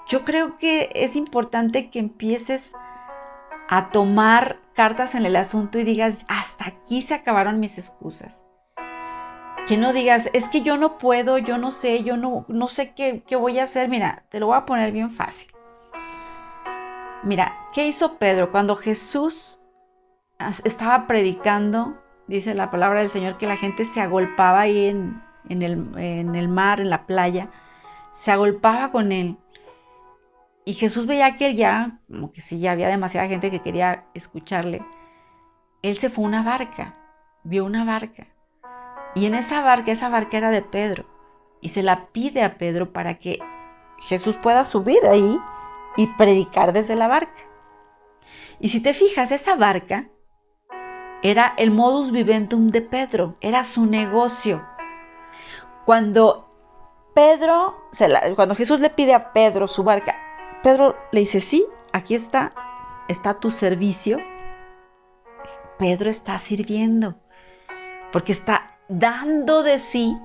Yo 0.08 0.23
creo 0.23 0.58
que 0.58 0.89
es 0.93 1.15
importante 1.15 1.89
que 1.89 1.99
empieces 1.99 2.73
a 3.67 3.89
tomar 3.89 4.60
cartas 4.73 5.15
en 5.15 5.25
el 5.25 5.36
asunto 5.36 5.80
y 5.80 5.84
digas, 5.84 6.25
hasta 6.30 6.67
aquí 6.67 7.01
se 7.01 7.15
acabaron 7.15 7.60
mis 7.60 7.78
excusas. 7.78 8.41
Que 9.67 9.78
no 9.78 9.93
digas, 9.93 10.30
es 10.34 10.47
que 10.49 10.62
yo 10.62 10.78
no 10.78 10.97
puedo, 10.97 11.38
yo 11.38 11.58
no 11.58 11.71
sé, 11.71 12.04
yo 12.04 12.17
no, 12.17 12.45
no 12.47 12.67
sé 12.67 12.93
qué, 12.93 13.23
qué 13.25 13.36
voy 13.36 13.60
a 13.60 13.63
hacer. 13.63 13.89
Mira, 13.89 14.23
te 14.30 14.39
lo 14.39 14.47
voy 14.47 14.58
a 14.58 14.65
poner 14.65 14.91
bien 14.91 15.12
fácil. 15.12 15.49
Mira, 17.23 17.58
¿qué 17.73 17.88
hizo 17.88 18.17
Pedro 18.17 18.51
cuando 18.51 18.75
Jesús 18.75 19.60
estaba 20.63 21.08
predicando 21.08 21.95
dice 22.28 22.54
la 22.54 22.71
palabra 22.71 23.01
del 23.01 23.10
Señor 23.10 23.38
que 23.38 23.47
la 23.47 23.58
gente 23.58 23.86
se 23.86 24.01
agolpaba 24.01 24.62
ahí 24.62 24.88
en, 24.88 25.21
el, 25.49 25.97
en 25.97 26.36
el 26.36 26.47
mar, 26.47 26.80
en 26.80 26.89
la 26.89 27.06
playa, 27.06 27.49
se 28.12 28.32
agolpaba 28.32 28.91
con 28.91 29.12
él. 29.12 29.38
Y 30.63 30.73
Jesús 30.73 31.06
veía 31.06 31.36
que 31.36 31.47
él 31.47 31.56
ya, 31.56 31.99
como 32.08 32.32
que 32.32 32.41
sí, 32.41 32.60
ya 32.60 32.71
había 32.71 32.88
demasiada 32.88 33.28
gente 33.28 33.51
que 33.51 33.62
quería 33.62 34.06
escucharle. 34.15 34.84
Él 35.84 35.97
se 35.97 36.10
fue 36.10 36.23
a 36.23 36.28
una 36.28 36.43
barca, 36.43 36.93
vio 37.43 37.65
una 37.65 37.86
barca. 37.86 38.28
Y 39.15 39.25
en 39.25 39.34
esa 39.34 39.62
barca, 39.62 39.91
esa 39.91 40.10
barca 40.10 40.38
era 40.38 40.51
de 40.51 40.62
Pedro. 40.62 41.06
Y 41.62 41.69
se 41.69 41.82
la 41.82 42.08
pide 42.08 42.43
a 42.43 42.58
Pedro 42.58 42.91
para 42.91 43.15
que 43.15 43.39
Jesús 43.97 44.36
pueda 44.36 44.65
subir 44.65 45.06
ahí 45.08 45.39
y 45.95 46.08
predicar 46.17 46.73
desde 46.73 46.95
la 46.95 47.08
barca. 47.08 47.41
Y 48.60 48.69
si 48.69 48.82
te 48.82 48.93
fijas, 48.93 49.32
esa 49.32 49.56
barca 49.56 50.10
era 51.23 51.54
el 51.58 51.71
modus 51.71 52.12
viventum 52.12 52.69
de 52.69 52.82
Pedro, 52.82 53.36
era 53.41 53.63
su 53.63 53.86
negocio. 53.86 54.65
Cuando 55.86 56.49
Pedro, 57.15 57.89
cuando 58.36 58.56
Jesús 58.56 58.82
le 58.82 58.89
pide 58.89 59.13
a 59.13 59.32
Pedro 59.32 59.67
su 59.67 59.84
barca, 59.84 60.15
Pedro 60.62 60.95
le 61.12 61.21
dice, 61.21 61.39
sí, 61.39 61.65
aquí 61.93 62.15
está, 62.15 62.54
está 63.08 63.39
tu 63.39 63.51
servicio. 63.51 64.19
Pedro 65.80 66.10
está 66.10 66.38
sirviendo, 66.39 67.15
porque 68.12 68.32
está 68.32 68.74
dando 68.88 69.63
de 69.63 69.80
sí 69.80 70.17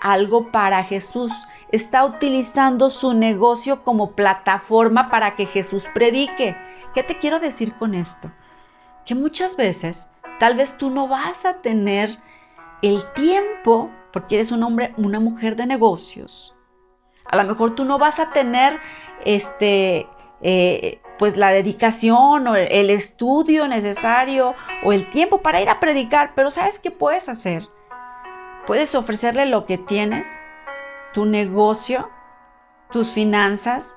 algo 0.00 0.50
para 0.50 0.84
Jesús 0.84 1.32
está 1.70 2.04
utilizando 2.04 2.90
su 2.90 3.14
negocio 3.14 3.84
como 3.84 4.12
plataforma 4.12 5.10
para 5.10 5.36
que 5.36 5.46
Jesús 5.46 5.84
predique. 5.94 6.56
¿Qué 6.94 7.02
te 7.02 7.18
quiero 7.18 7.40
decir 7.40 7.74
con 7.74 7.94
esto? 7.94 8.30
Que 9.04 9.14
muchas 9.14 9.56
veces 9.56 10.08
tal 10.38 10.56
vez 10.56 10.76
tú 10.78 10.90
no 10.90 11.08
vas 11.08 11.44
a 11.44 11.54
tener 11.54 12.18
el 12.82 13.02
tiempo, 13.12 13.90
porque 14.12 14.36
eres 14.36 14.52
un 14.52 14.62
hombre, 14.62 14.94
una 14.96 15.20
mujer 15.20 15.56
de 15.56 15.66
negocios. 15.66 16.54
A 17.24 17.36
lo 17.36 17.44
mejor 17.44 17.74
tú 17.74 17.84
no 17.84 17.98
vas 17.98 18.20
a 18.20 18.30
tener 18.30 18.80
este, 19.24 20.08
eh, 20.40 21.00
pues 21.18 21.36
la 21.36 21.50
dedicación 21.50 22.46
o 22.46 22.56
el 22.56 22.90
estudio 22.90 23.68
necesario 23.68 24.54
o 24.84 24.92
el 24.92 25.10
tiempo 25.10 25.42
para 25.42 25.60
ir 25.60 25.68
a 25.68 25.80
predicar, 25.80 26.32
pero 26.34 26.50
¿sabes 26.50 26.78
qué 26.78 26.90
puedes 26.90 27.28
hacer? 27.28 27.68
Puedes 28.68 28.94
ofrecerle 28.94 29.46
lo 29.46 29.64
que 29.64 29.78
tienes 29.78 30.28
tu 31.14 31.24
negocio, 31.24 32.10
tus 32.92 33.08
finanzas, 33.12 33.96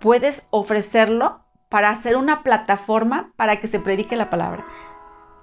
puedes 0.00 0.42
ofrecerlo 0.48 1.44
para 1.68 1.90
hacer 1.90 2.16
una 2.16 2.42
plataforma 2.42 3.34
para 3.36 3.56
que 3.56 3.66
se 3.66 3.78
predique 3.78 4.16
la 4.16 4.30
palabra. 4.30 4.64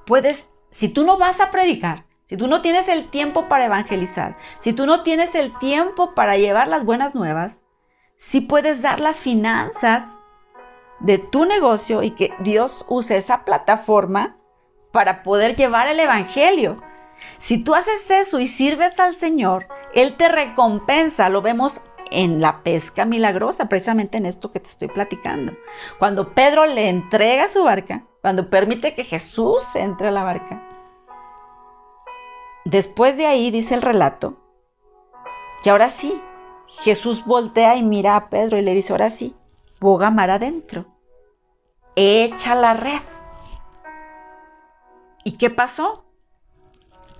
Puedes, 0.07 0.49
si 0.71 0.89
tú 0.89 1.05
no 1.05 1.19
vas 1.19 1.39
a 1.39 1.51
predicar, 1.51 2.05
si 2.25 2.35
tú 2.35 2.47
no 2.47 2.63
tienes 2.63 2.89
el 2.89 3.11
tiempo 3.11 3.47
para 3.47 3.65
evangelizar, 3.65 4.37
si 4.57 4.73
tú 4.73 4.87
no 4.87 5.03
tienes 5.03 5.35
el 5.35 5.55
tiempo 5.59 6.15
para 6.15 6.35
llevar 6.35 6.69
las 6.69 6.83
buenas 6.85 7.13
nuevas, 7.13 7.59
sí 8.17 8.41
puedes 8.41 8.81
dar 8.81 8.99
las 9.01 9.17
finanzas 9.17 10.19
de 10.99 11.19
tu 11.19 11.45
negocio 11.45 12.01
y 12.01 12.09
que 12.09 12.33
Dios 12.39 12.87
use 12.89 13.17
esa 13.17 13.45
plataforma 13.45 14.35
para 14.91 15.21
poder 15.21 15.55
llevar 15.55 15.87
el 15.87 15.99
evangelio. 15.99 16.81
Si 17.37 17.57
tú 17.63 17.75
haces 17.75 18.09
eso 18.11 18.39
y 18.39 18.47
sirves 18.47 18.99
al 18.99 19.15
Señor, 19.15 19.67
Él 19.93 20.15
te 20.17 20.29
recompensa. 20.29 21.29
Lo 21.29 21.41
vemos 21.41 21.81
en 22.11 22.41
la 22.41 22.63
pesca 22.63 23.05
milagrosa, 23.05 23.67
precisamente 23.67 24.17
en 24.17 24.25
esto 24.25 24.51
que 24.51 24.59
te 24.59 24.69
estoy 24.69 24.87
platicando. 24.87 25.53
Cuando 25.99 26.33
Pedro 26.33 26.65
le 26.65 26.89
entrega 26.89 27.47
su 27.47 27.63
barca, 27.63 28.05
cuando 28.21 28.49
permite 28.49 28.93
que 28.93 29.03
Jesús 29.03 29.75
entre 29.75 30.07
a 30.07 30.11
la 30.11 30.23
barca. 30.23 30.61
Después 32.65 33.17
de 33.17 33.25
ahí 33.25 33.51
dice 33.51 33.73
el 33.73 33.81
relato 33.81 34.37
que 35.63 35.69
ahora 35.69 35.89
sí, 35.89 36.21
Jesús 36.67 37.25
voltea 37.25 37.75
y 37.75 37.83
mira 37.83 38.15
a 38.15 38.29
Pedro 38.29 38.57
y 38.57 38.61
le 38.61 38.73
dice, 38.73 38.93
ahora 38.93 39.09
sí, 39.09 39.35
boga 39.79 40.11
mar 40.11 40.29
adentro, 40.29 40.85
echa 41.95 42.55
la 42.55 42.73
red. 42.73 43.01
¿Y 45.23 45.33
qué 45.37 45.49
pasó? 45.49 46.02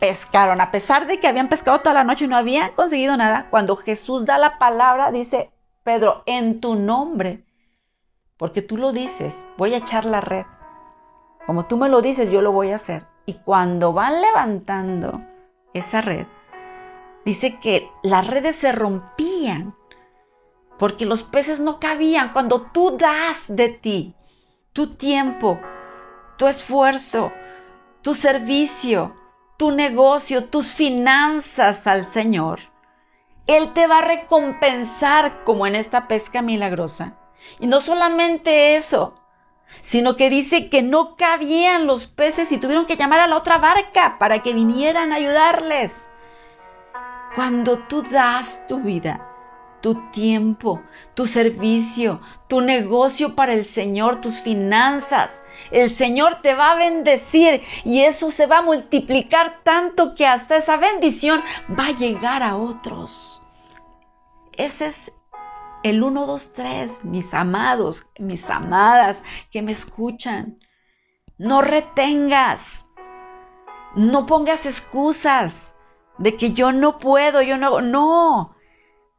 Pescaron, 0.03 0.59
a 0.59 0.69
pesar 0.69 1.07
de 1.07 1.17
que 1.17 1.27
habían 1.27 1.47
pescado 1.47 1.79
toda 1.79 1.93
la 1.93 2.03
noche 2.03 2.25
y 2.25 2.27
no 2.27 2.35
habían 2.35 2.71
conseguido 2.73 3.15
nada, 3.15 3.47
cuando 3.49 3.77
Jesús 3.77 4.25
da 4.25 4.37
la 4.37 4.57
palabra, 4.57 5.13
dice, 5.13 5.49
Pedro, 5.81 6.23
en 6.25 6.59
tu 6.59 6.75
nombre, 6.75 7.45
porque 8.35 8.61
tú 8.61 8.75
lo 8.75 8.91
dices, 8.91 9.33
voy 9.57 9.73
a 9.73 9.77
echar 9.77 10.03
la 10.03 10.19
red. 10.19 10.45
Como 11.45 11.67
tú 11.67 11.77
me 11.77 11.87
lo 11.87 12.01
dices, 12.01 12.29
yo 12.29 12.41
lo 12.41 12.51
voy 12.51 12.71
a 12.71 12.75
hacer. 12.75 13.05
Y 13.25 13.35
cuando 13.35 13.93
van 13.93 14.21
levantando 14.21 15.21
esa 15.73 16.01
red, 16.01 16.27
dice 17.23 17.61
que 17.61 17.89
las 18.01 18.27
redes 18.27 18.57
se 18.57 18.73
rompían, 18.73 19.73
porque 20.77 21.05
los 21.05 21.23
peces 21.23 21.61
no 21.61 21.79
cabían. 21.79 22.33
Cuando 22.33 22.63
tú 22.73 22.97
das 22.97 23.45
de 23.47 23.69
ti, 23.69 24.15
tu 24.73 24.95
tiempo, 24.95 25.61
tu 26.35 26.47
esfuerzo, 26.47 27.31
tu 28.01 28.13
servicio, 28.13 29.15
tu 29.57 29.71
negocio, 29.71 30.45
tus 30.45 30.73
finanzas 30.73 31.87
al 31.87 32.05
Señor, 32.05 32.59
Él 33.47 33.73
te 33.73 33.87
va 33.87 33.99
a 33.99 34.05
recompensar 34.05 35.43
como 35.43 35.67
en 35.67 35.75
esta 35.75 36.07
pesca 36.07 36.41
milagrosa. 36.41 37.17
Y 37.59 37.67
no 37.67 37.81
solamente 37.81 38.75
eso, 38.75 39.15
sino 39.81 40.15
que 40.15 40.29
dice 40.29 40.69
que 40.69 40.81
no 40.81 41.15
cabían 41.15 41.87
los 41.87 42.07
peces 42.07 42.51
y 42.51 42.57
tuvieron 42.57 42.85
que 42.85 42.95
llamar 42.95 43.19
a 43.19 43.27
la 43.27 43.37
otra 43.37 43.57
barca 43.57 44.17
para 44.19 44.41
que 44.41 44.53
vinieran 44.53 45.11
a 45.11 45.17
ayudarles. 45.17 46.09
Cuando 47.35 47.79
tú 47.79 48.03
das 48.03 48.65
tu 48.67 48.79
vida, 48.81 49.27
tu 49.81 49.95
tiempo, 50.11 50.81
tu 51.13 51.25
servicio, 51.27 52.21
tu 52.47 52.61
negocio 52.61 53.35
para 53.35 53.53
el 53.53 53.65
Señor, 53.65 54.21
tus 54.21 54.39
finanzas. 54.39 55.43
El 55.73 55.89
Señor 55.89 56.41
te 56.43 56.53
va 56.53 56.71
a 56.71 56.75
bendecir 56.75 57.63
y 57.83 58.01
eso 58.01 58.29
se 58.29 58.45
va 58.45 58.59
a 58.59 58.61
multiplicar 58.61 59.61
tanto 59.63 60.13
que 60.13 60.27
hasta 60.27 60.55
esa 60.55 60.77
bendición 60.77 61.43
va 61.77 61.87
a 61.87 61.97
llegar 61.97 62.43
a 62.43 62.55
otros. 62.55 63.41
Ese 64.55 64.85
es 64.85 65.11
el 65.81 66.03
1, 66.03 66.27
2, 66.27 66.53
3, 66.53 67.03
mis 67.05 67.33
amados, 67.33 68.07
mis 68.19 68.47
amadas 68.51 69.23
que 69.49 69.63
me 69.63 69.71
escuchan. 69.71 70.59
No 71.39 71.63
retengas, 71.63 72.85
no 73.95 74.27
pongas 74.27 74.67
excusas 74.67 75.75
de 76.19 76.37
que 76.37 76.53
yo 76.53 76.71
no 76.71 76.99
puedo, 76.99 77.41
yo 77.41 77.57
no, 77.57 77.81
no, 77.81 78.55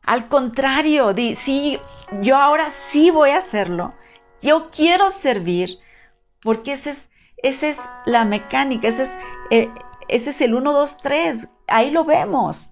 al 0.05 0.29
contrario, 0.29 1.15
di, 1.15 1.35
sí, 1.35 1.81
yo 2.23 2.37
ahora 2.37 2.71
sí 2.71 3.11
voy 3.11 3.31
a 3.31 3.39
hacerlo. 3.39 3.93
Yo 4.41 4.71
quiero 4.71 5.11
servir, 5.11 5.81
porque 6.45 6.75
esa 6.75 6.91
es, 6.91 7.63
es 7.63 7.79
la 8.07 8.25
mecánica, 8.25 8.87
ese 8.87 9.03
es, 9.03 9.19
eh, 9.51 9.71
ese 10.09 10.31
es 10.31 10.41
el 10.41 10.55
1, 10.55 10.73
2, 10.73 10.99
3. 10.99 11.49
Ahí 11.67 11.91
lo 11.91 12.05
vemos. 12.05 12.71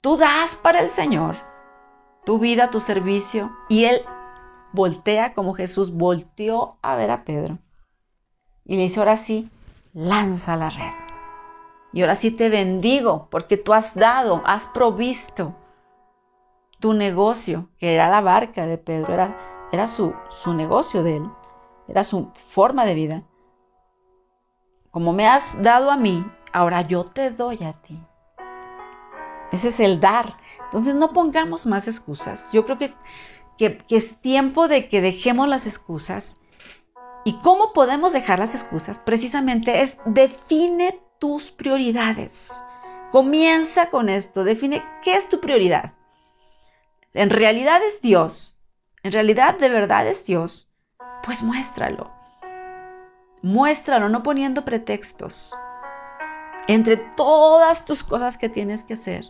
Tú 0.00 0.16
das 0.16 0.56
para 0.56 0.80
el 0.80 0.88
Señor 0.88 1.36
tu 2.24 2.38
vida, 2.38 2.70
tu 2.70 2.80
servicio, 2.80 3.50
y 3.68 3.84
Él 3.84 4.02
voltea 4.72 5.34
como 5.34 5.54
Jesús 5.54 5.92
volteó 5.92 6.78
a 6.82 6.96
ver 6.96 7.10
a 7.10 7.24
Pedro. 7.24 7.58
Y 8.64 8.76
le 8.76 8.82
dice, 8.82 9.00
ahora 9.00 9.16
sí, 9.16 9.50
lanza 9.92 10.56
la 10.56 10.70
red. 10.70 10.92
Y 11.92 12.02
ahora 12.02 12.16
sí 12.16 12.30
te 12.30 12.48
bendigo 12.48 13.28
porque 13.30 13.56
tú 13.56 13.74
has 13.74 13.94
dado, 13.94 14.42
has 14.46 14.66
provisto 14.66 15.54
tu 16.78 16.94
negocio, 16.94 17.68
que 17.78 17.94
era 17.94 18.08
la 18.08 18.20
barca 18.20 18.66
de 18.66 18.78
Pedro, 18.78 19.12
era, 19.12 19.36
era 19.72 19.86
su, 19.88 20.14
su 20.42 20.54
negocio 20.54 21.02
de 21.02 21.18
él, 21.18 21.30
era 21.88 22.04
su 22.04 22.30
forma 22.48 22.84
de 22.84 22.94
vida. 22.94 23.22
Como 24.90 25.12
me 25.12 25.26
has 25.26 25.60
dado 25.62 25.90
a 25.90 25.96
mí, 25.96 26.24
ahora 26.52 26.82
yo 26.82 27.04
te 27.04 27.30
doy 27.30 27.62
a 27.64 27.72
ti. 27.72 27.98
Ese 29.52 29.68
es 29.68 29.80
el 29.80 30.00
dar. 30.00 30.36
Entonces 30.64 30.94
no 30.94 31.12
pongamos 31.12 31.66
más 31.66 31.88
excusas. 31.88 32.50
Yo 32.52 32.64
creo 32.64 32.78
que, 32.78 32.94
que, 33.58 33.78
que, 33.78 33.96
es 33.96 34.20
tiempo 34.20 34.68
de 34.68 34.88
que 34.88 35.00
dejemos 35.00 35.48
las 35.48 35.66
excusas. 35.66 36.36
¿Y 37.24 37.38
cómo 37.40 37.72
podemos 37.72 38.12
dejar 38.12 38.38
las 38.38 38.54
excusas? 38.54 38.98
Precisamente 38.98 39.82
es 39.82 39.98
define 40.04 41.00
tus 41.18 41.50
prioridades. 41.50 42.52
Comienza 43.12 43.90
con 43.90 44.08
esto. 44.08 44.44
Define 44.44 44.82
qué 45.02 45.14
es 45.14 45.28
tu 45.28 45.40
prioridad 45.40 45.92
en 47.14 47.30
realidad 47.30 47.82
es 47.82 48.00
Dios, 48.00 48.58
en 49.02 49.12
realidad 49.12 49.58
de 49.58 49.68
verdad 49.68 50.06
es 50.06 50.24
Dios, 50.24 50.68
pues 51.24 51.42
muéstralo. 51.42 52.10
Muéstralo, 53.42 54.08
no 54.08 54.22
poniendo 54.22 54.64
pretextos. 54.64 55.54
Entre 56.68 56.96
todas 56.96 57.84
tus 57.84 58.04
cosas 58.04 58.38
que 58.38 58.48
tienes 58.48 58.84
que 58.84 58.94
hacer, 58.94 59.24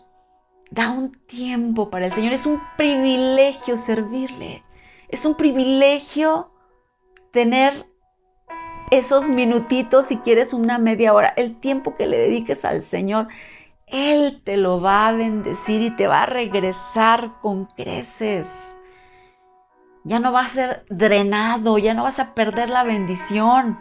da 0.70 0.90
un 0.90 1.12
tiempo 1.26 1.90
para 1.90 2.06
el 2.06 2.12
Señor. 2.12 2.32
Es 2.32 2.46
un 2.46 2.60
privilegio 2.76 3.76
servirle. 3.76 4.62
Es 5.08 5.24
un 5.24 5.34
privilegio 5.34 6.50
tener 7.32 7.86
esos 8.90 9.26
minutitos, 9.26 10.06
si 10.06 10.18
quieres 10.18 10.52
una 10.52 10.78
media 10.78 11.14
hora, 11.14 11.32
el 11.36 11.58
tiempo 11.58 11.96
que 11.96 12.06
le 12.06 12.18
dediques 12.18 12.64
al 12.66 12.82
Señor, 12.82 13.28
Él 13.86 14.42
te 14.44 14.58
lo 14.58 14.82
va 14.82 15.08
a 15.08 15.12
bendecir 15.12 15.80
y 15.80 15.96
te 15.96 16.06
va 16.06 16.24
a 16.24 16.26
regresar 16.26 17.40
con 17.40 17.64
creces. 17.64 18.76
Ya 20.04 20.18
no 20.18 20.32
va 20.32 20.40
a 20.40 20.48
ser 20.48 20.84
drenado, 20.88 21.78
ya 21.78 21.94
no 21.94 22.02
vas 22.02 22.18
a 22.18 22.34
perder 22.34 22.70
la 22.70 22.82
bendición. 22.82 23.78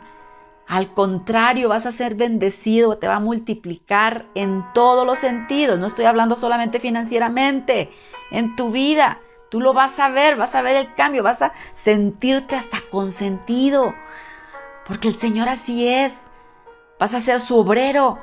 Al 0.67 0.93
contrario, 0.93 1.69
vas 1.69 1.85
a 1.85 1.91
ser 1.91 2.15
bendecido, 2.15 2.97
te 2.97 3.07
va 3.07 3.15
a 3.15 3.19
multiplicar 3.19 4.25
en 4.35 4.63
todos 4.73 5.05
los 5.05 5.19
sentidos. 5.19 5.79
No 5.79 5.87
estoy 5.87 6.05
hablando 6.05 6.35
solamente 6.35 6.79
financieramente, 6.79 7.91
en 8.31 8.55
tu 8.55 8.71
vida. 8.71 9.19
Tú 9.49 9.59
lo 9.59 9.73
vas 9.73 9.99
a 9.99 10.09
ver, 10.09 10.37
vas 10.37 10.55
a 10.55 10.61
ver 10.61 10.77
el 10.77 10.93
cambio, 10.93 11.23
vas 11.23 11.41
a 11.41 11.53
sentirte 11.73 12.55
hasta 12.55 12.77
consentido. 12.89 13.93
Porque 14.85 15.09
el 15.09 15.15
Señor 15.15 15.49
así 15.49 15.87
es. 15.87 16.31
Vas 16.99 17.13
a 17.15 17.19
ser 17.19 17.41
su 17.41 17.57
obrero. 17.57 18.19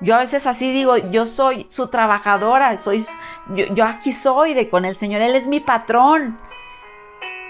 Yo 0.00 0.14
a 0.14 0.18
veces 0.18 0.46
así 0.46 0.72
digo, 0.72 0.96
yo 0.96 1.26
soy 1.26 1.66
su 1.68 1.88
trabajadora, 1.88 2.78
soy, 2.78 3.04
yo, 3.54 3.66
yo 3.74 3.84
aquí 3.84 4.12
soy 4.12 4.54
de 4.54 4.70
con 4.70 4.86
el 4.86 4.96
Señor, 4.96 5.20
Él 5.20 5.36
es 5.36 5.46
mi 5.46 5.60
patrón. 5.60 6.38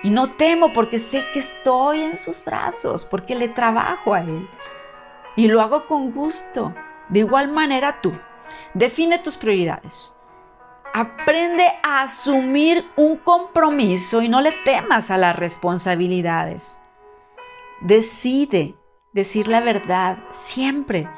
Y 0.02 0.10
no 0.10 0.30
temo 0.32 0.72
porque 0.72 0.98
sé 0.98 1.26
que 1.32 1.40
estoy 1.40 2.02
en 2.02 2.16
sus 2.16 2.42
brazos, 2.44 3.04
porque 3.04 3.34
le 3.34 3.48
trabajo 3.48 4.14
a 4.14 4.20
Él. 4.20 4.48
Y 5.36 5.48
lo 5.48 5.60
hago 5.60 5.86
con 5.86 6.12
gusto. 6.12 6.74
De 7.08 7.20
igual 7.20 7.48
manera 7.48 8.00
tú. 8.00 8.12
Define 8.74 9.18
tus 9.18 9.36
prioridades. 9.36 10.16
Aprende 10.92 11.64
a 11.82 12.02
asumir 12.02 12.84
un 12.96 13.16
compromiso 13.16 14.22
y 14.22 14.28
no 14.28 14.40
le 14.40 14.52
temas 14.64 15.10
a 15.10 15.18
las 15.18 15.36
responsabilidades. 15.36 16.80
Decide 17.80 18.74
decir 19.12 19.48
la 19.48 19.60
verdad 19.60 20.18
siempre. 20.30 21.08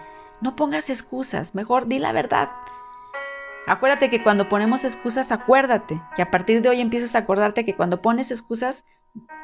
No 0.41 0.57
pongas 0.57 0.91
excusas, 0.91 1.55
mejor 1.55 1.87
di 1.87 1.99
la 1.99 2.13
verdad. 2.13 2.51
Acuérdate 3.73 4.11
que 4.11 4.23
cuando 4.23 4.51
ponemos 4.51 4.85
excusas, 4.85 5.33
acuérdate 5.33 5.99
que 6.15 6.21
a 6.21 6.31
partir 6.31 6.61
de 6.61 6.69
hoy 6.69 6.83
empiezas 6.83 7.15
a 7.15 7.21
acordarte 7.21 7.65
que 7.65 7.75
cuando 7.75 8.03
pones 8.03 8.31
excusas, 8.31 8.85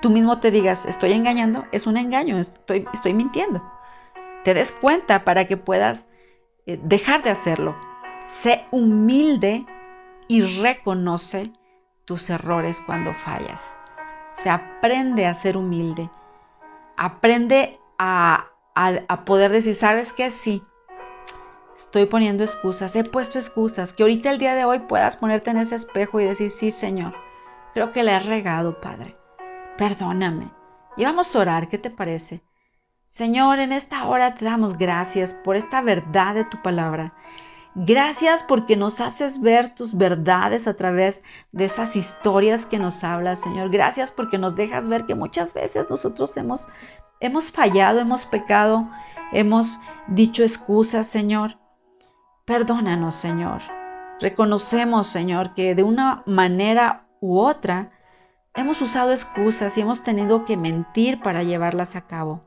tú 0.03 0.11
mismo 0.11 0.39
te 0.39 0.51
digas, 0.51 0.85
estoy 0.85 1.13
engañando, 1.13 1.65
es 1.73 1.87
un 1.87 1.97
engaño, 1.97 2.37
estoy, 2.37 3.15
mintiendo. 3.15 3.63
Te 4.45 4.53
des 4.53 4.71
cuenta 4.71 5.25
para 5.25 5.47
que 5.47 5.57
puedas 5.57 6.07
eh, 6.67 6.79
dejar 6.83 7.23
de 7.23 7.31
hacerlo. 7.31 7.75
Sé 8.27 8.67
humilde 8.71 9.65
y 10.29 10.43
reconoce 10.43 11.51
tus 12.05 12.29
errores 12.29 12.83
cuando 12.83 13.15
fallas. 13.15 13.79
Se 14.35 14.51
aprende 14.51 15.25
a 15.25 15.33
ser 15.33 15.57
humilde. 15.57 16.11
Aprende 16.99 17.81
a, 17.97 18.45
a, 18.75 19.25
poder 19.25 19.53
decir, 19.53 19.75
¿sabes 19.75 20.13
qué? 20.13 20.31
Sí, 20.31 20.63
estoy 21.79 22.07
poniendo 22.07 22.43
excusas, 22.43 22.97
he 22.97 23.05
puesto 23.05 23.39
excusas, 23.39 23.93
que 23.93 24.03
ahorita 24.03 24.31
el 24.31 24.39
día 24.39 24.55
de 24.55 24.65
hoy 24.65 24.81
puedas 24.81 25.17
ponerte 25.17 25.51
en 25.51 25.59
ese 25.59 25.77
espejo 25.77 26.21
y 26.21 26.25
decir, 26.25 26.51
sí, 26.51 26.71
Señor, 26.71 27.15
creo 27.73 27.93
que 27.93 28.03
le 28.03 28.13
he 28.13 28.19
regado, 28.19 28.81
Padre, 28.81 29.17
perdóname. 29.77 30.51
Y 30.97 31.05
vamos 31.05 31.35
a 31.35 31.39
orar, 31.39 31.69
¿qué 31.69 31.79
te 31.79 31.91
parece? 31.91 32.43
Señor, 33.07 33.61
en 33.61 33.73
esta 33.73 34.07
hora 34.07 34.35
te 34.35 34.45
damos 34.45 34.77
gracias 34.77 35.33
por 35.33 35.57
esta 35.57 35.81
verdad 35.81 36.35
de 36.35 36.45
tu 36.45 36.61
palabra. 36.61 37.15
Gracias 37.75 38.43
porque 38.43 38.77
nos 38.77 39.01
haces 39.01 39.41
ver 39.41 39.75
tus 39.75 39.97
verdades 39.97 40.67
a 40.67 40.75
través 40.75 41.23
de 41.53 41.67
esas 41.67 41.95
historias 41.95 42.67
que 42.67 42.81
nos 42.81 43.05
hablas, 43.05 43.39
Señor. 43.39 43.71
Gracias 43.71 44.11
porque 44.11 44.37
nos 44.37 44.57
dejas 44.57 44.89
ver 44.89 45.07
que 45.07 45.15
muchas 45.15 45.55
veces 45.55 45.87
nosotros 45.89 46.37
hemos, 46.37 46.69
hemos 47.21 47.53
fallado, 47.53 48.01
hemos 48.01 48.27
pecado, 48.27 48.91
hemos 49.33 49.79
dicho 50.09 50.43
excusas, 50.43 51.07
Señor. 51.07 51.57
Perdónanos, 52.49 53.15
Señor. 53.15 53.61
Reconocemos, 54.21 55.07
Señor, 55.07 55.53
que 55.53 55.75
de 55.75 55.83
una 55.83 56.23
manera 56.25 57.05
u 57.21 57.41
otra 57.41 57.91
hemos 58.55 58.81
usado 58.81 59.13
excusas 59.13 59.77
y 59.77 59.83
hemos 59.83 60.03
tenido 60.03 60.47
que 60.47 60.57
mentir 60.57 61.21
para 61.21 61.43
llevarlas 61.43 61.95
a 61.95 62.07
cabo. 62.07 62.41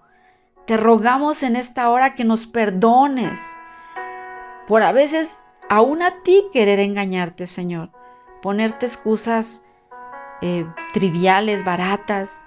Te 0.66 0.76
rogamos 0.76 1.44
en 1.44 1.56
esta 1.56 1.88
hora 1.92 2.16
que 2.16 2.24
nos 2.24 2.48
perdones 2.48 3.40
por 4.68 4.82
a 4.82 4.92
veces 4.92 5.30
aún 5.70 6.02
a 6.02 6.24
ti 6.24 6.46
querer 6.52 6.80
engañarte, 6.80 7.46
Señor, 7.46 7.92
ponerte 8.42 8.88
excusas 8.88 9.62
eh, 10.42 10.66
triviales, 10.94 11.64
baratas, 11.64 12.44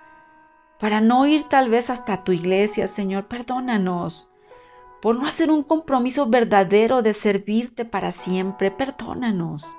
para 0.80 1.00
no 1.00 1.24
ir 1.24 1.44
tal 1.44 1.70
vez 1.70 1.88
hasta 1.88 2.24
tu 2.24 2.32
iglesia, 2.32 2.88
Señor, 2.88 3.28
perdónanos. 3.28 4.28
Por 5.04 5.16
no 5.16 5.26
hacer 5.26 5.50
un 5.50 5.62
compromiso 5.62 6.24
verdadero 6.24 7.02
de 7.02 7.12
servirte 7.12 7.84
para 7.84 8.10
siempre, 8.10 8.70
perdónanos. 8.70 9.76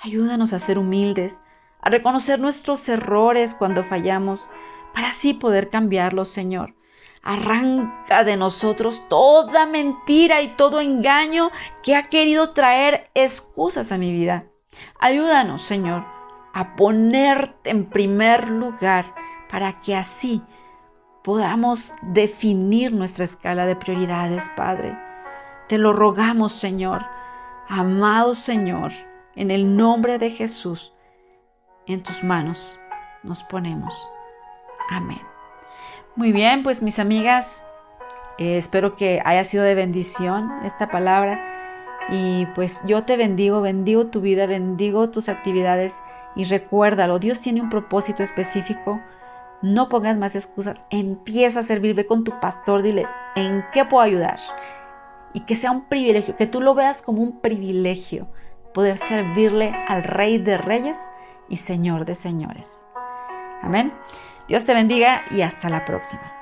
Ayúdanos 0.00 0.52
a 0.52 0.58
ser 0.58 0.80
humildes, 0.80 1.40
a 1.80 1.90
reconocer 1.90 2.40
nuestros 2.40 2.88
errores 2.88 3.54
cuando 3.54 3.84
fallamos, 3.84 4.50
para 4.92 5.10
así 5.10 5.32
poder 5.32 5.70
cambiarlos, 5.70 6.28
Señor. 6.28 6.74
Arranca 7.22 8.24
de 8.24 8.36
nosotros 8.36 9.04
toda 9.08 9.64
mentira 9.66 10.42
y 10.42 10.48
todo 10.56 10.80
engaño 10.80 11.52
que 11.84 11.94
ha 11.94 12.08
querido 12.08 12.50
traer 12.50 13.04
excusas 13.14 13.92
a 13.92 13.96
mi 13.96 14.10
vida. 14.10 14.46
Ayúdanos, 14.98 15.62
Señor, 15.62 16.04
a 16.52 16.74
ponerte 16.74 17.70
en 17.70 17.88
primer 17.88 18.50
lugar 18.50 19.14
para 19.48 19.80
que 19.80 19.94
así 19.94 20.42
podamos 21.28 21.94
definir 22.00 22.90
nuestra 22.94 23.26
escala 23.26 23.66
de 23.66 23.76
prioridades, 23.76 24.48
Padre. 24.56 24.96
Te 25.68 25.76
lo 25.76 25.92
rogamos, 25.92 26.54
Señor. 26.54 27.04
Amado 27.68 28.34
Señor, 28.34 28.92
en 29.36 29.50
el 29.50 29.76
nombre 29.76 30.18
de 30.18 30.30
Jesús, 30.30 30.94
en 31.86 32.02
tus 32.02 32.24
manos 32.24 32.80
nos 33.22 33.42
ponemos. 33.42 34.08
Amén. 34.88 35.20
Muy 36.16 36.32
bien, 36.32 36.62
pues 36.62 36.80
mis 36.80 36.98
amigas, 36.98 37.66
eh, 38.38 38.56
espero 38.56 38.96
que 38.96 39.20
haya 39.22 39.44
sido 39.44 39.64
de 39.64 39.74
bendición 39.74 40.50
esta 40.64 40.90
palabra 40.90 42.06
y 42.08 42.46
pues 42.54 42.80
yo 42.86 43.04
te 43.04 43.18
bendigo, 43.18 43.60
bendigo 43.60 44.06
tu 44.06 44.22
vida, 44.22 44.46
bendigo 44.46 45.10
tus 45.10 45.28
actividades 45.28 45.94
y 46.36 46.44
recuérdalo, 46.44 47.18
Dios 47.18 47.40
tiene 47.40 47.60
un 47.60 47.68
propósito 47.68 48.22
específico. 48.22 48.98
No 49.60 49.88
pongas 49.88 50.16
más 50.16 50.34
excusas, 50.36 50.76
empieza 50.90 51.60
a 51.60 51.64
servir, 51.64 51.94
ve 51.94 52.06
con 52.06 52.22
tu 52.22 52.38
pastor, 52.38 52.82
dile, 52.82 53.06
¿en 53.34 53.64
qué 53.72 53.84
puedo 53.84 54.02
ayudar? 54.02 54.38
Y 55.32 55.40
que 55.40 55.56
sea 55.56 55.72
un 55.72 55.88
privilegio, 55.88 56.36
que 56.36 56.46
tú 56.46 56.60
lo 56.60 56.74
veas 56.74 57.02
como 57.02 57.22
un 57.22 57.40
privilegio 57.40 58.28
poder 58.72 58.98
servirle 58.98 59.74
al 59.88 60.04
Rey 60.04 60.38
de 60.38 60.58
Reyes 60.58 60.98
y 61.48 61.56
Señor 61.56 62.04
de 62.04 62.14
Señores. 62.14 62.86
Amén. 63.62 63.92
Dios 64.46 64.64
te 64.64 64.74
bendiga 64.74 65.24
y 65.30 65.42
hasta 65.42 65.68
la 65.68 65.84
próxima. 65.84 66.37